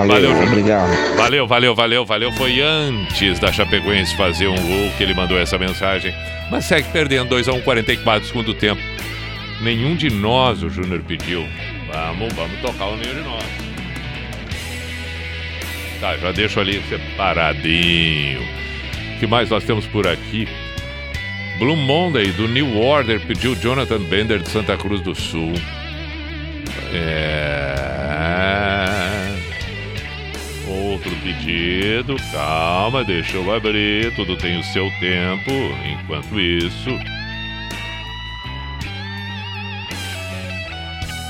[0.00, 0.08] Antes.
[0.08, 0.48] Valeu, Júnior.
[0.48, 1.16] obrigado.
[1.16, 2.32] Valeu, valeu, valeu, valeu.
[2.32, 6.14] Foi antes da Chapecoense fazer um gol que ele mandou essa mensagem.
[6.50, 8.80] Mas segue perdendo 2x1, 44 segundo tempo.
[9.60, 11.46] Nenhum de nós, o Júnior pediu.
[11.92, 13.44] Vamos, vamos tocar o nenhum de nós.
[16.00, 18.40] Tá, já deixo ali separadinho.
[19.14, 20.48] O que mais nós temos por aqui?
[21.58, 25.52] Blue Monday, do New Order, pediu Jonathan Bender de Santa Cruz do Sul.
[26.92, 28.81] É...
[31.04, 35.50] Outro pedido, calma, deixa eu abrir, tudo tem o seu tempo.
[35.84, 36.90] Enquanto isso.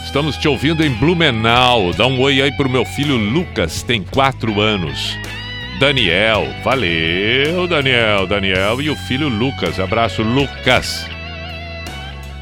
[0.04, 1.94] Estamos te ouvindo em Blumenau.
[1.94, 5.16] Dá um oi aí pro meu filho Lucas, tem quatro anos.
[5.80, 9.80] Daniel, valeu, Daniel, Daniel e o filho Lucas.
[9.80, 11.08] Abraço, Lucas.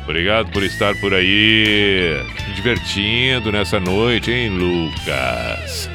[0.03, 5.89] Obrigado por estar por aí, se divertindo nessa noite, hein, Lucas?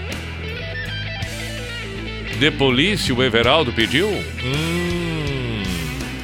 [2.39, 4.07] De Polícia, o Everaldo pediu?
[4.09, 5.63] Hum,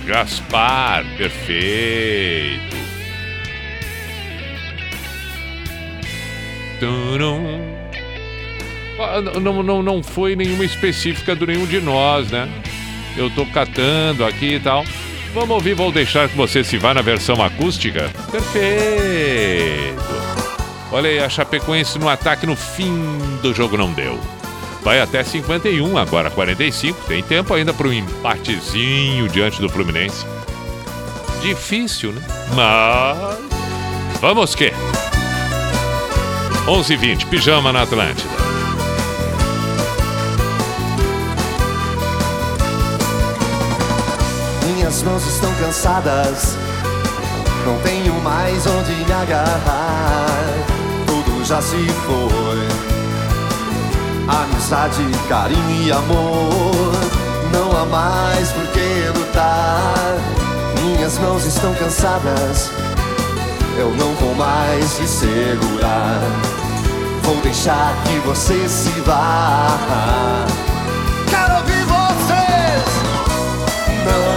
[0.05, 2.75] Gaspar, perfeito.
[8.99, 12.47] Ah, Não, não, não foi nenhuma específica do nenhum de nós, né?
[13.17, 14.83] Eu tô catando aqui e tal.
[15.33, 18.09] Vamos ouvir, vou deixar que você se vá na versão acústica.
[18.31, 20.01] Perfeito.
[20.91, 22.93] Olha aí, a Chapecoense no ataque no fim
[23.41, 24.19] do jogo não deu.
[24.83, 27.05] Vai até 51, agora 45.
[27.07, 30.25] Tem tempo ainda para um empatezinho diante do Fluminense.
[31.41, 32.21] Difícil, né?
[32.55, 33.39] Mas.
[34.19, 34.71] Vamos que?
[36.65, 38.29] 11h20, pijama na Atlântida.
[44.67, 46.55] Minhas mãos estão cansadas,
[47.65, 50.27] não tenho mais onde me agarrar.
[51.07, 52.70] Tudo já se foi.
[54.31, 56.93] Amizade, carinho e amor,
[57.51, 60.15] não há mais por que lutar.
[60.81, 62.71] Minhas mãos estão cansadas,
[63.77, 66.21] eu não vou mais te segurar.
[67.23, 69.77] Vou deixar que você se vá.
[71.29, 72.83] Quero ouvir vocês.
[74.05, 74.30] Não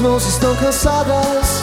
[0.00, 1.62] Minhas mãos estão cansadas.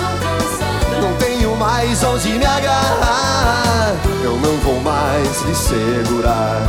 [1.02, 3.96] Não tenho mais onde me agarrar.
[4.24, 6.62] Eu não vou mais lhe segurar.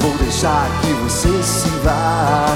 [0.00, 2.46] Vou deixar que você se vá.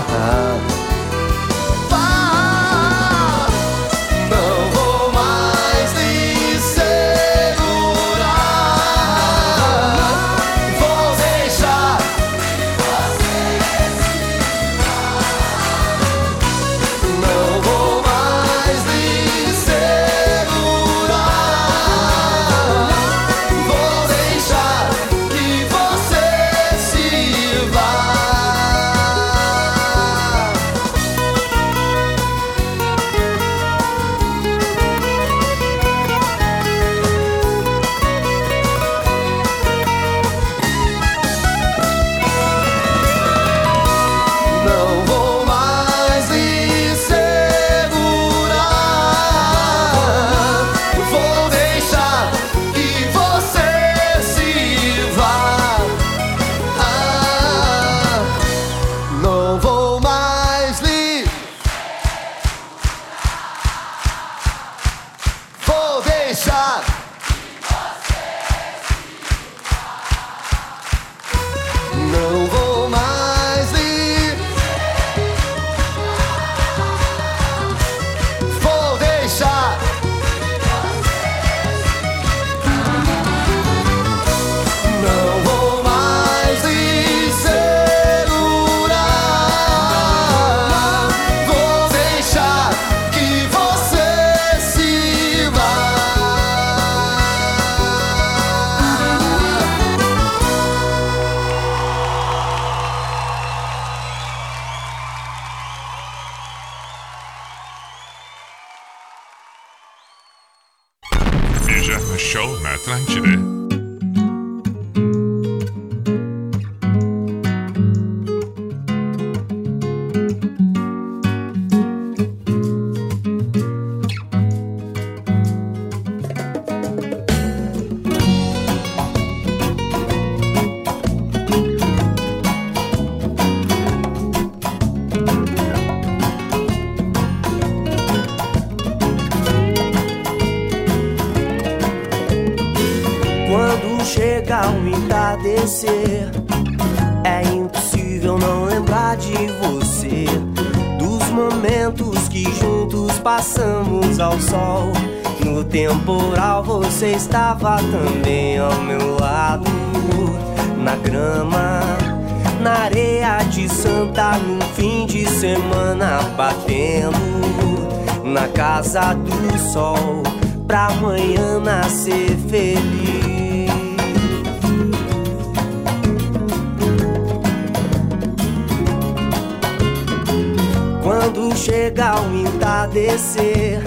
[181.26, 183.82] Quando chega o entardecer,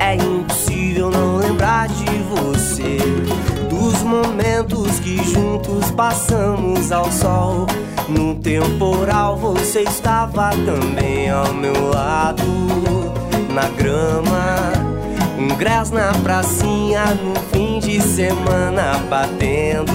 [0.00, 2.98] é impossível não lembrar de você.
[3.68, 7.68] Dos momentos que juntos passamos ao sol.
[8.08, 12.42] No temporal você estava também ao meu lado.
[13.54, 14.72] Na grama,
[15.38, 19.92] um gás na pracinha no fim de semana batendo.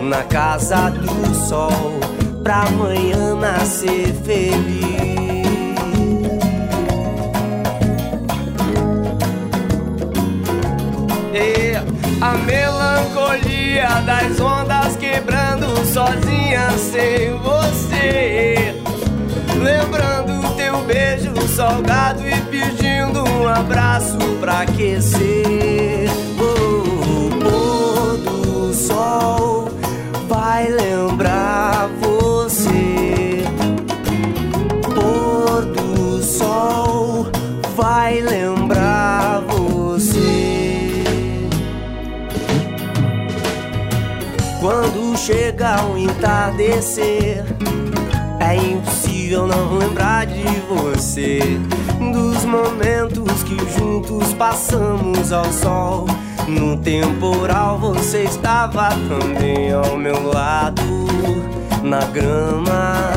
[0.00, 2.00] Na casa do sol,
[2.42, 5.11] pra amanhã nascer feliz.
[12.22, 18.80] A melancolia das ondas quebrando sozinha sem você.
[19.60, 26.08] Lembrando teu beijo salgado e pedindo um abraço pra aquecer.
[26.38, 26.44] Oh,
[27.08, 29.68] o pôr do sol
[30.28, 33.42] vai lembrar você.
[34.94, 37.26] Pôr do sol
[37.76, 38.61] vai lembrar
[44.62, 47.44] Quando chega o entardecer,
[48.38, 51.40] é impossível não lembrar de você.
[51.98, 56.06] Dos momentos que juntos passamos ao sol.
[56.46, 60.80] No temporal você estava também ao meu lado.
[61.82, 63.10] Na grama,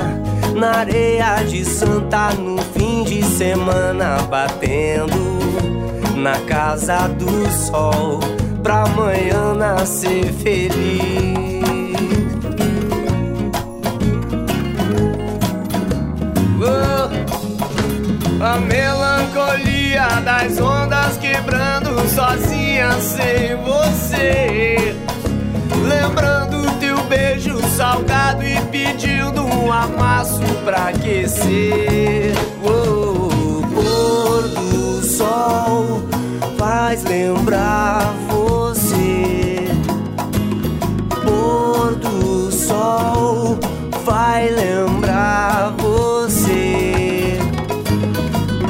[0.56, 5.38] na areia de Santa, no fim de semana batendo.
[6.18, 8.20] Na casa do sol,
[8.66, 11.36] pra amanhã nascer feliz.
[16.60, 17.10] Oh,
[18.44, 24.96] a melancolia das ondas quebrando sozinha sem você.
[25.88, 32.34] Lembrando teu beijo salgado e pedindo um amasso pra aquecer.
[32.64, 36.02] Oh, pôr do sol
[36.58, 38.45] faz lembrar você.
[44.36, 47.38] Vai lembrar você.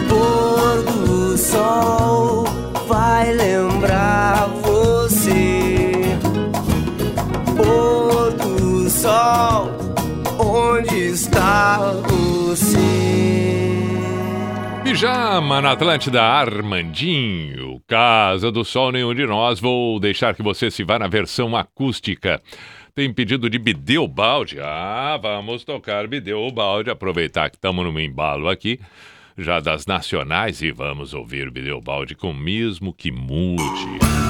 [0.07, 2.43] Pôr do sol
[2.87, 5.91] vai lembrar você.
[7.57, 9.71] Pôr do sol,
[10.37, 12.85] onde está você?
[14.83, 17.81] Pijama na Atlântida, Armandinho.
[17.87, 19.59] Casa do Sol, nenhum de nós.
[19.59, 22.41] Vou deixar que você se vá na versão acústica.
[22.95, 24.57] Tem pedido de Bideu Balde.
[24.61, 26.89] Ah, vamos tocar Bideu Balde.
[26.89, 28.79] Aproveitar que estamos no embalo aqui,
[29.37, 34.24] já das nacionais, e vamos ouvir Bideu Balde com Mesmo que Mude.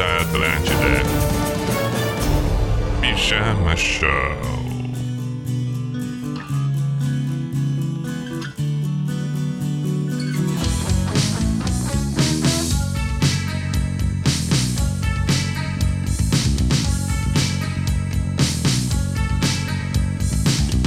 [0.00, 1.02] Da Atlântida.
[3.02, 4.08] Pijama Show.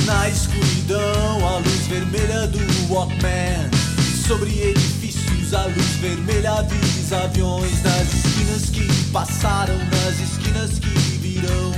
[0.07, 3.69] Na escuridão, a luz vermelha do Walkman.
[4.27, 6.82] Sobre edifícios, a luz vermelha avisa
[7.13, 7.81] aviões.
[7.83, 11.71] Nas esquinas que passaram, nas esquinas que virão.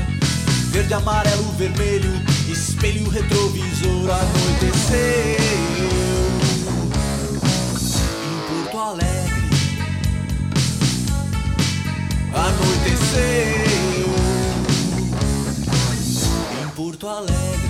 [0.72, 2.12] Verde, amarelo, vermelho,
[2.50, 4.10] espelho retrovisor.
[4.10, 5.38] Anoiteceu
[8.24, 9.46] em Porto Alegre.
[12.34, 13.66] Anoiteceu
[16.62, 17.65] em Porto Alegre.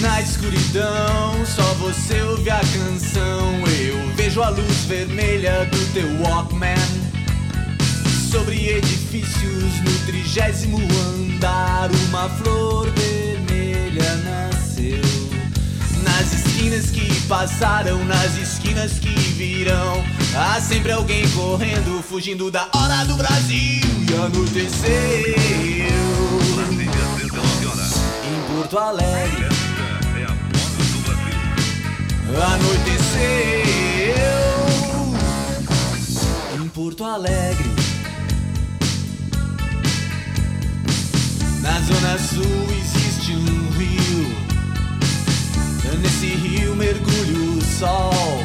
[0.00, 3.66] Na escuridão, só você ouve a canção.
[3.66, 6.76] Eu vejo a luz vermelha do teu Walkman.
[8.30, 15.00] Sobre edifícios no trigésimo andar, uma flor vermelha nasceu.
[16.04, 20.04] Nas esquinas que passaram, nas esquinas que virão,
[20.36, 23.80] há sempre alguém correndo, fugindo da hora do Brasil.
[24.08, 25.38] E anoiteceu
[28.24, 29.67] em Porto Alegre.
[32.36, 34.14] Anoiteceu
[36.54, 37.70] em Porto Alegre.
[41.62, 44.48] Na zona sul existe um rio.
[46.00, 48.44] Nesse rio mergulha o sol.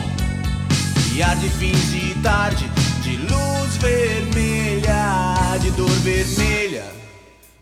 [1.14, 2.68] E arde fins de tarde
[3.04, 6.86] de luz vermelha, de dor vermelha,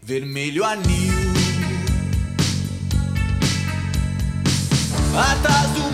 [0.01, 1.31] vermelho anil.
[5.13, 5.90] Atrás do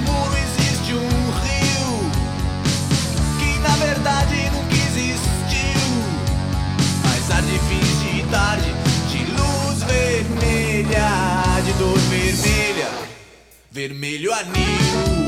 [7.28, 8.72] Mas arde fins de tarde
[9.12, 11.10] de luz vermelha,
[11.66, 12.90] de dor vermelha,
[13.70, 15.28] vermelho anil.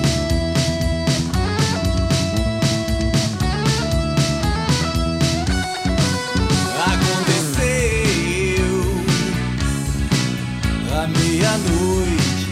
[11.08, 12.48] Meia-noite.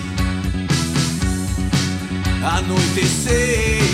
[2.43, 3.86] Anoiteceu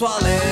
[0.00, 0.49] toilette.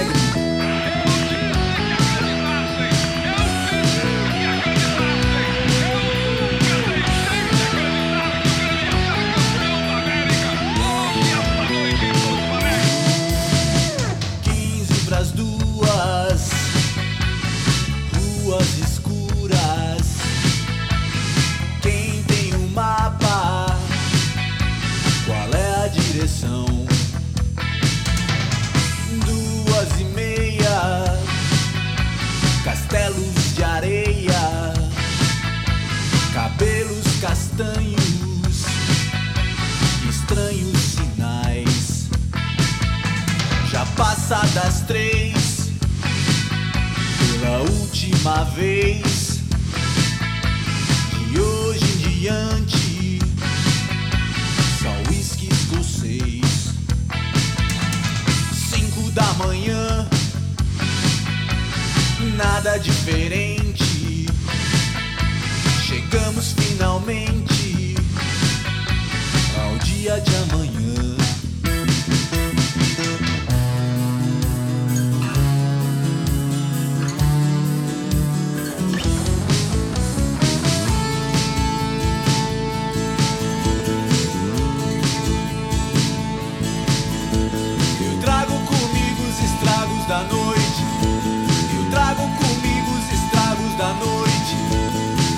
[44.28, 45.70] Passadas três,
[47.18, 49.40] pela última vez,
[51.30, 53.18] de hoje em diante,
[54.82, 56.74] só uísque escocês.
[58.52, 60.06] Cinco da manhã,
[62.36, 64.26] nada diferente.
[65.86, 67.94] Chegamos finalmente
[69.58, 70.77] ao dia de amanhã.
[90.08, 90.82] Da noite.
[91.76, 94.56] Eu trago comigo os estragos da noite.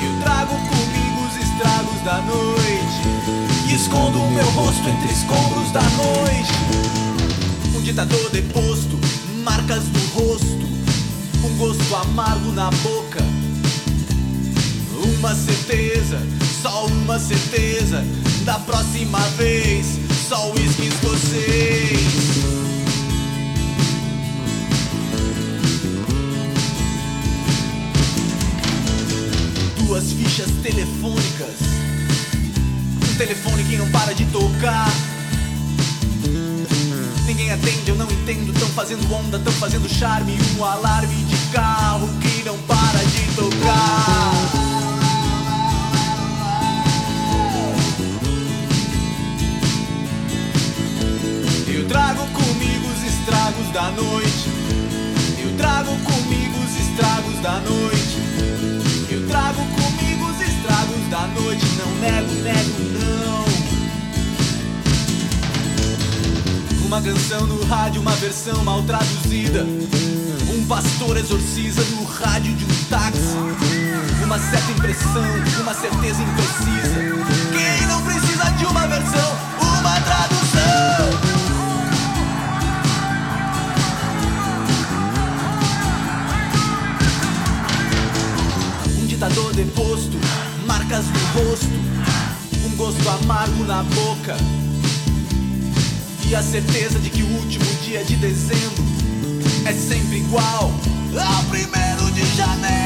[0.00, 3.68] Eu trago comigo os estragos da noite.
[3.68, 6.52] E escondo o meu rosto entre escombros da noite.
[7.76, 8.96] Um ditador deposto,
[9.42, 10.68] marcas no rosto.
[11.44, 13.24] Um gosto amargo na boca.
[15.18, 16.22] Uma certeza,
[16.62, 18.04] só uma certeza.
[18.44, 19.98] Da próxima vez,
[20.28, 22.49] só uísque escocês.
[30.00, 31.56] Duas fichas telefônicas.
[33.10, 34.90] Um telefone que não para de tocar.
[37.26, 38.58] Ninguém atende, eu não entendo.
[38.58, 40.38] Tão fazendo onda, tão fazendo charme.
[40.58, 44.32] Um alarme de carro que não para de tocar.
[51.68, 54.48] Eu trago comigo os estragos da noite.
[55.42, 57.89] Eu trago comigo os estragos da noite.
[61.20, 61.66] Da noite.
[61.76, 63.44] Não nego, nego, não.
[66.86, 69.64] Uma canção no rádio, uma versão mal traduzida.
[70.52, 73.36] Um pastor exorciza no rádio de um táxi.
[74.24, 75.24] Uma certa impressão,
[75.60, 76.94] uma certeza imprecisa.
[77.52, 80.40] Quem não precisa de uma versão, uma tradução?
[88.98, 89.89] Um ditador deposto,
[92.64, 94.36] um gosto amargo na boca.
[96.28, 98.84] E a certeza de que o último dia de dezembro
[99.64, 100.72] é sempre igual
[101.16, 102.79] ao primeiro de janeiro.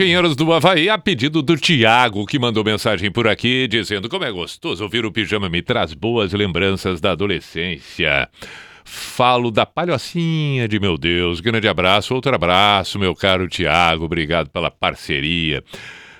[0.00, 4.32] Engenheiros do Havaí, a pedido do Tiago, que mandou mensagem por aqui dizendo como é
[4.32, 8.26] gostoso ouvir o pijama, me traz boas lembranças da adolescência.
[8.82, 11.40] Falo da palhocinha de meu Deus.
[11.40, 14.06] Grande abraço, outro abraço, meu caro Tiago.
[14.06, 15.62] Obrigado pela parceria.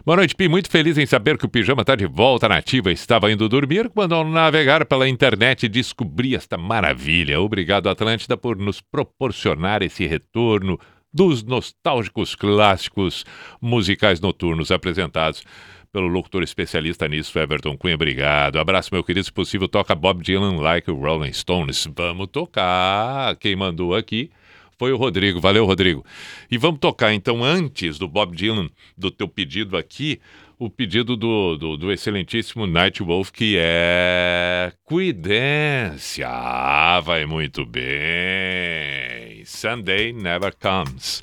[0.05, 0.47] Boa noite, Pi.
[0.47, 2.93] Muito feliz em saber que o pijama está de volta nativa.
[2.93, 7.40] Estava indo dormir quando, ao navegar pela internet, descobri esta maravilha.
[7.40, 10.78] Obrigado, Atlântida, por nos proporcionar esse retorno
[11.12, 13.24] dos nostálgicos clássicos
[13.60, 15.44] musicais noturnos apresentados
[15.92, 17.96] pelo locutor especialista nisso, Everton Cunha.
[17.96, 18.58] Obrigado.
[18.58, 19.24] Abraço, meu querido.
[19.24, 21.88] Se possível, toca Bob Dylan like Rolling Stones.
[21.96, 23.34] Vamos tocar.
[23.36, 24.30] Quem mandou aqui
[24.78, 25.40] foi o Rodrigo.
[25.40, 26.04] Valeu, Rodrigo.
[26.50, 30.20] E vamos tocar, então, antes do Bob Dylan, do teu pedido aqui,
[30.60, 36.28] o pedido do, do, do excelentíssimo Nightwolf, que é Cuidência.
[36.28, 39.42] Ah, vai muito bem.
[39.46, 41.22] Sunday never comes.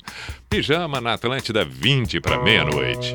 [0.50, 3.14] Pijama na Atlântida, 20 para meia-noite.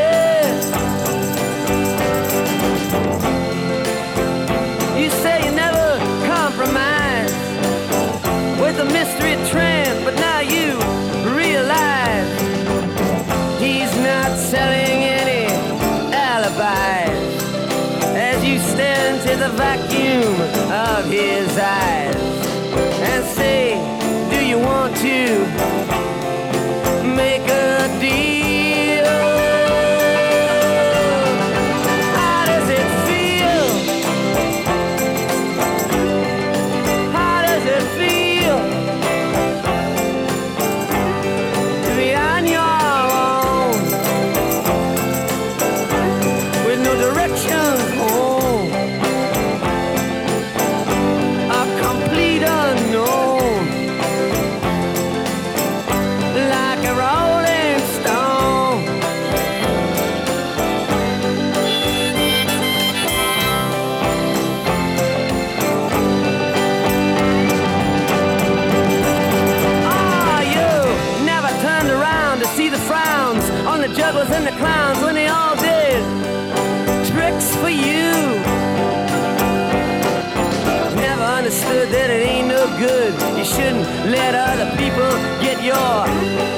[84.05, 85.11] Let other people
[85.41, 86.05] get your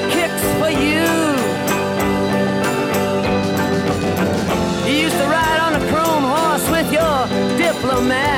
[0.10, 1.04] kicks for you.
[4.88, 8.33] You used to ride on a chrome horse with your diplomat.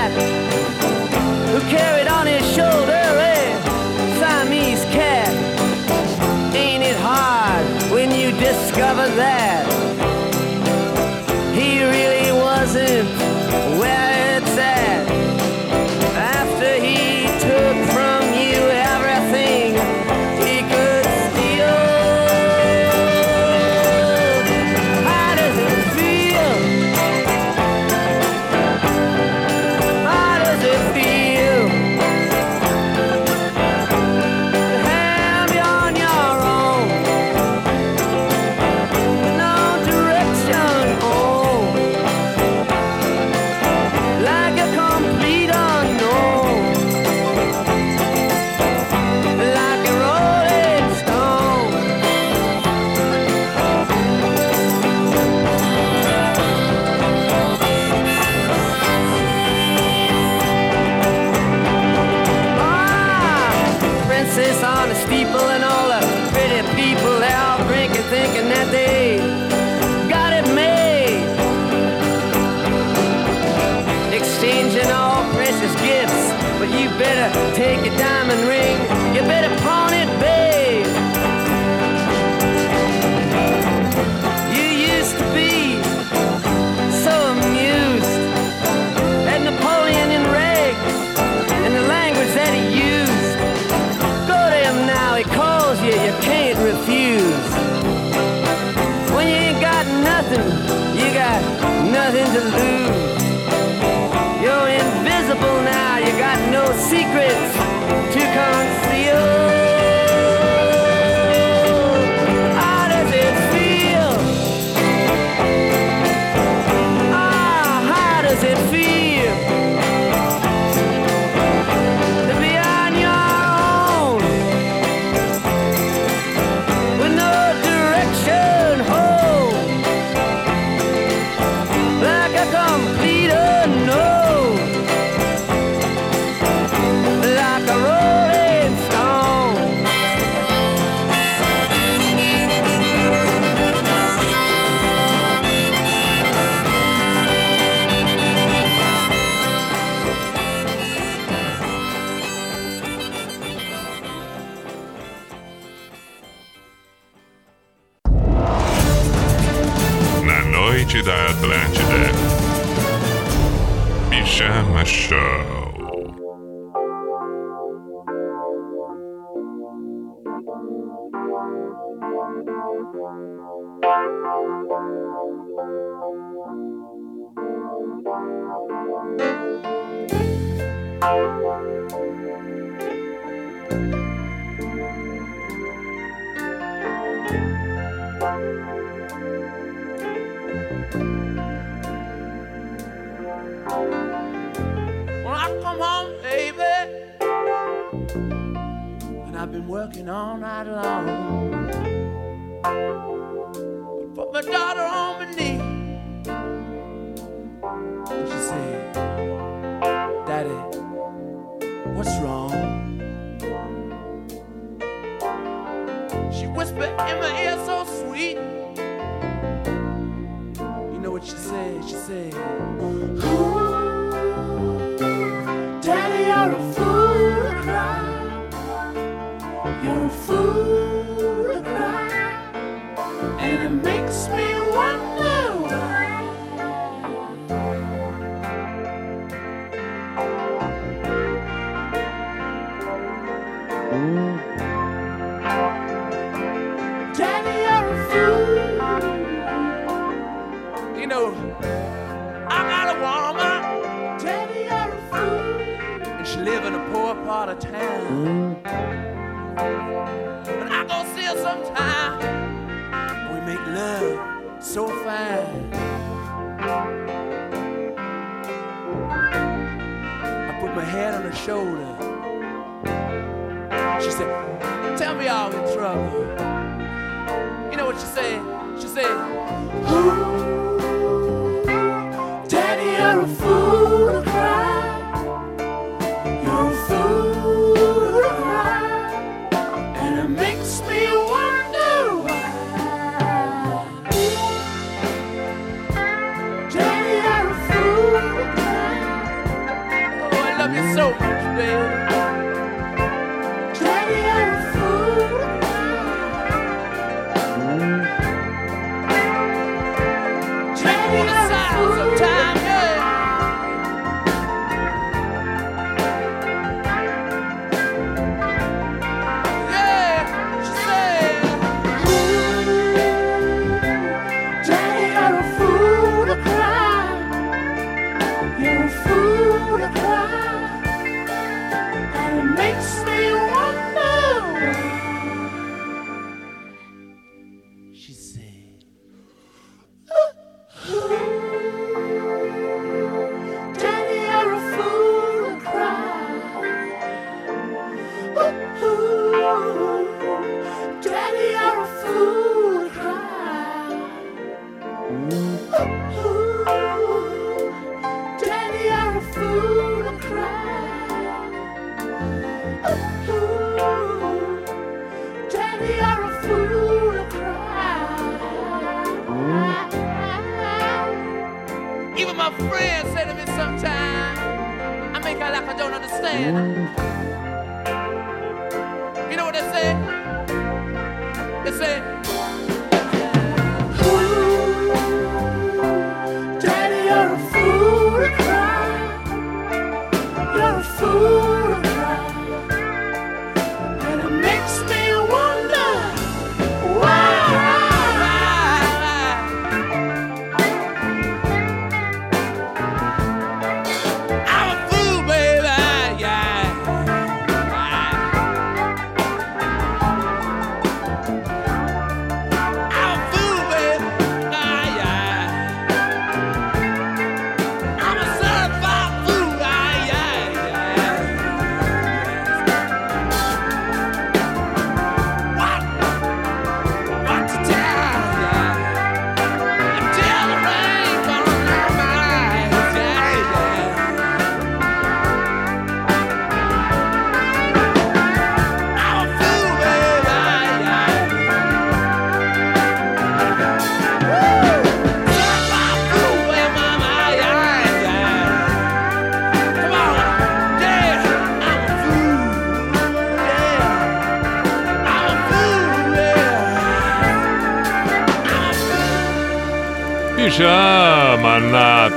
[165.05, 165.44] Pijama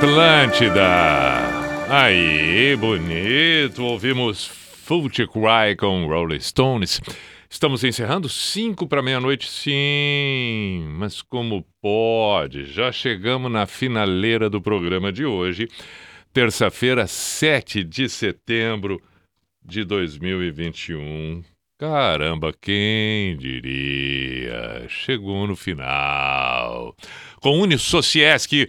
[0.09, 1.87] Atlântida.
[1.87, 3.83] Aí, bonito.
[3.83, 6.99] Ouvimos Footy Cry com Rolling Stones.
[7.47, 10.83] Estamos encerrando cinco para meia-noite, sim.
[10.97, 12.65] Mas como pode?
[12.65, 15.67] Já chegamos na finaleira do programa de hoje,
[16.33, 18.99] terça-feira, 7 de setembro
[19.63, 21.43] de 2021.
[21.77, 24.87] Caramba, quem diria?
[24.89, 26.95] Chegou no final.
[27.41, 28.67] Com Unisociesc,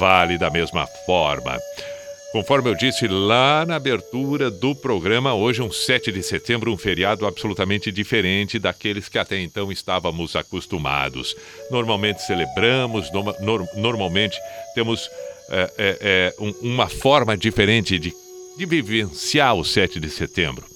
[0.00, 1.60] vale da mesma forma.
[2.34, 7.24] Conforme eu disse lá na abertura do programa, hoje, um 7 de setembro, um feriado
[7.26, 11.36] absolutamente diferente daqueles que até então estávamos acostumados.
[11.70, 14.36] Normalmente celebramos, nor- normalmente
[14.74, 15.08] temos
[15.48, 18.12] é, é, é, um- uma forma diferente de,
[18.58, 20.66] de vivenciar o 7 de setembro.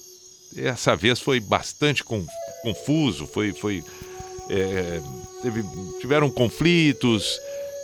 [0.56, 2.24] Essa vez foi bastante con-
[2.62, 3.82] confuso, foi, foi
[4.48, 5.00] é,
[5.42, 5.64] teve-
[6.00, 7.36] tiveram conflitos,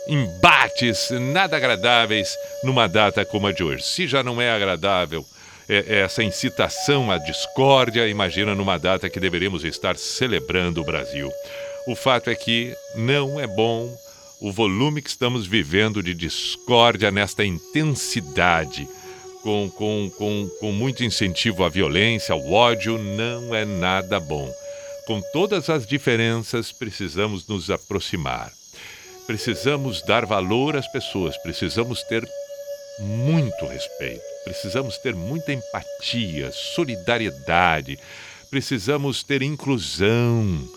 [0.07, 3.83] embates nada agradáveis numa data como a de hoje.
[3.83, 5.25] Se já não é agradável
[5.67, 11.31] é, é essa incitação à discórdia, imagina numa data que deveríamos estar celebrando o Brasil.
[11.87, 13.95] O fato é que não é bom
[14.41, 18.87] o volume que estamos vivendo de discórdia nesta intensidade.
[19.41, 24.51] Com, com, com, com muito incentivo à violência, ao ódio, não é nada bom.
[25.05, 28.51] Com todas as diferenças, precisamos nos aproximar.
[29.27, 32.23] Precisamos dar valor às pessoas, precisamos ter
[32.99, 37.97] muito respeito, precisamos ter muita empatia, solidariedade,
[38.51, 40.69] precisamos ter inclusão,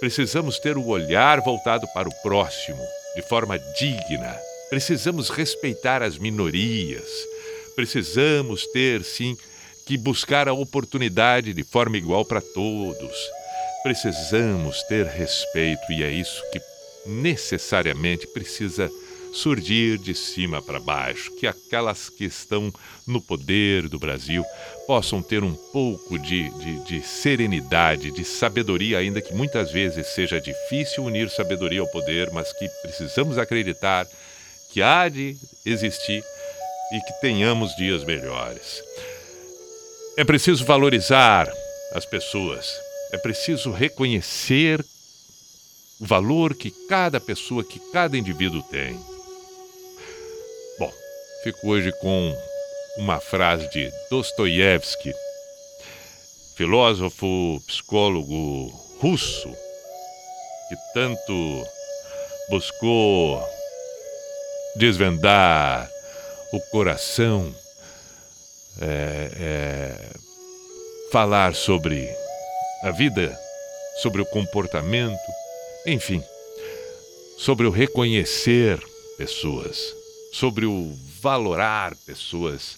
[0.00, 2.82] precisamos ter o olhar voltado para o próximo
[3.14, 4.38] de forma digna,
[4.70, 7.08] precisamos respeitar as minorias,
[7.76, 9.36] precisamos ter, sim,
[9.86, 13.16] que buscar a oportunidade de forma igual para todos.
[13.82, 16.71] Precisamos ter respeito e é isso que
[17.06, 18.90] necessariamente precisa
[19.32, 22.72] surgir de cima para baixo, que aquelas que estão
[23.06, 24.44] no poder do Brasil
[24.86, 30.38] possam ter um pouco de, de, de serenidade, de sabedoria, ainda que muitas vezes seja
[30.38, 34.06] difícil unir sabedoria ao poder, mas que precisamos acreditar
[34.70, 36.22] que há de existir
[36.92, 38.82] e que tenhamos dias melhores.
[40.18, 41.50] É preciso valorizar
[41.94, 42.66] as pessoas,
[43.12, 44.84] é preciso reconhecer
[46.02, 48.98] o valor que cada pessoa, que cada indivíduo tem.
[50.76, 50.92] Bom,
[51.44, 52.36] fico hoje com
[52.98, 55.14] uma frase de Dostoiévski,
[56.56, 58.66] filósofo, psicólogo
[59.00, 59.48] russo,
[60.68, 61.64] que tanto
[62.50, 63.40] buscou
[64.74, 65.88] desvendar
[66.52, 67.54] o coração,
[68.80, 70.10] é, é,
[71.12, 72.12] falar sobre
[72.82, 73.38] a vida,
[74.02, 75.41] sobre o comportamento,
[75.86, 76.22] enfim,
[77.38, 78.80] sobre o reconhecer
[79.16, 79.94] pessoas,
[80.32, 82.76] sobre o valorar pessoas,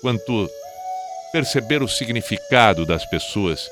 [0.00, 0.48] quanto
[1.32, 3.68] perceber o significado das pessoas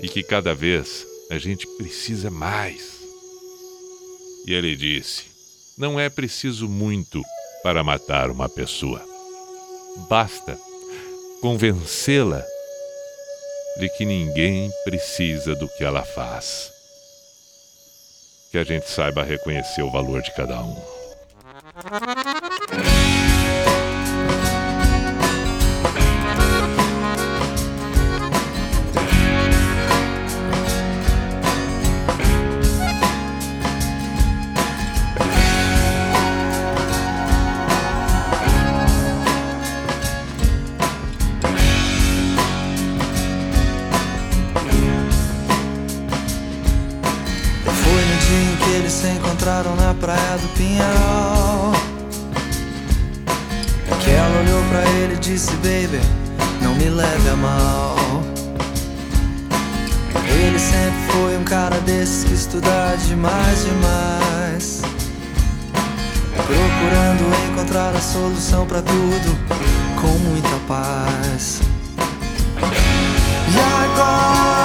[0.00, 3.00] e que cada vez a gente precisa mais.
[4.46, 5.24] E ele disse:
[5.78, 7.22] não é preciso muito
[7.62, 9.02] para matar uma pessoa.
[10.08, 10.58] Basta
[11.40, 12.44] convencê-la
[13.78, 16.71] de que ninguém precisa do que ela faz.
[18.52, 20.76] Que a gente saiba reconhecer o valor de cada um.
[50.02, 51.72] Praia do Pinhal.
[54.02, 56.00] Que ela olhou pra ele e disse: Baby,
[56.60, 57.96] não me leve a mal.
[60.28, 64.82] Ele sempre foi um cara desses que estuda demais, demais.
[66.34, 69.38] Procurando encontrar a solução pra tudo
[70.00, 71.60] com muita paz.
[73.54, 74.61] E agora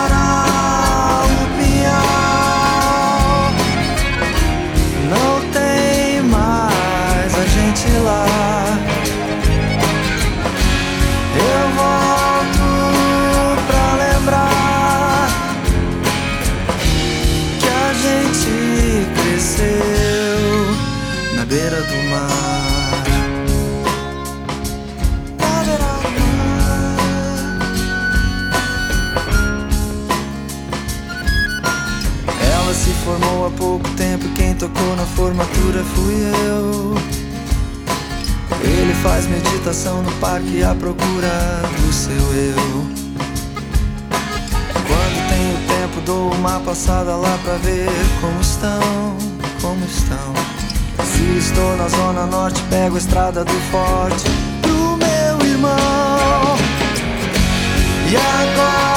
[34.68, 36.14] tocou na formatura fui
[36.48, 36.96] eu.
[38.62, 42.86] Ele faz meditação no parque à procura do seu eu.
[44.88, 47.90] Quando tenho tempo, dou uma passada lá pra ver
[48.20, 49.18] como estão,
[49.62, 50.34] como estão.
[51.06, 54.26] Se estou na zona norte, pego a estrada do forte
[54.62, 56.58] pro meu irmão.
[58.10, 58.97] E agora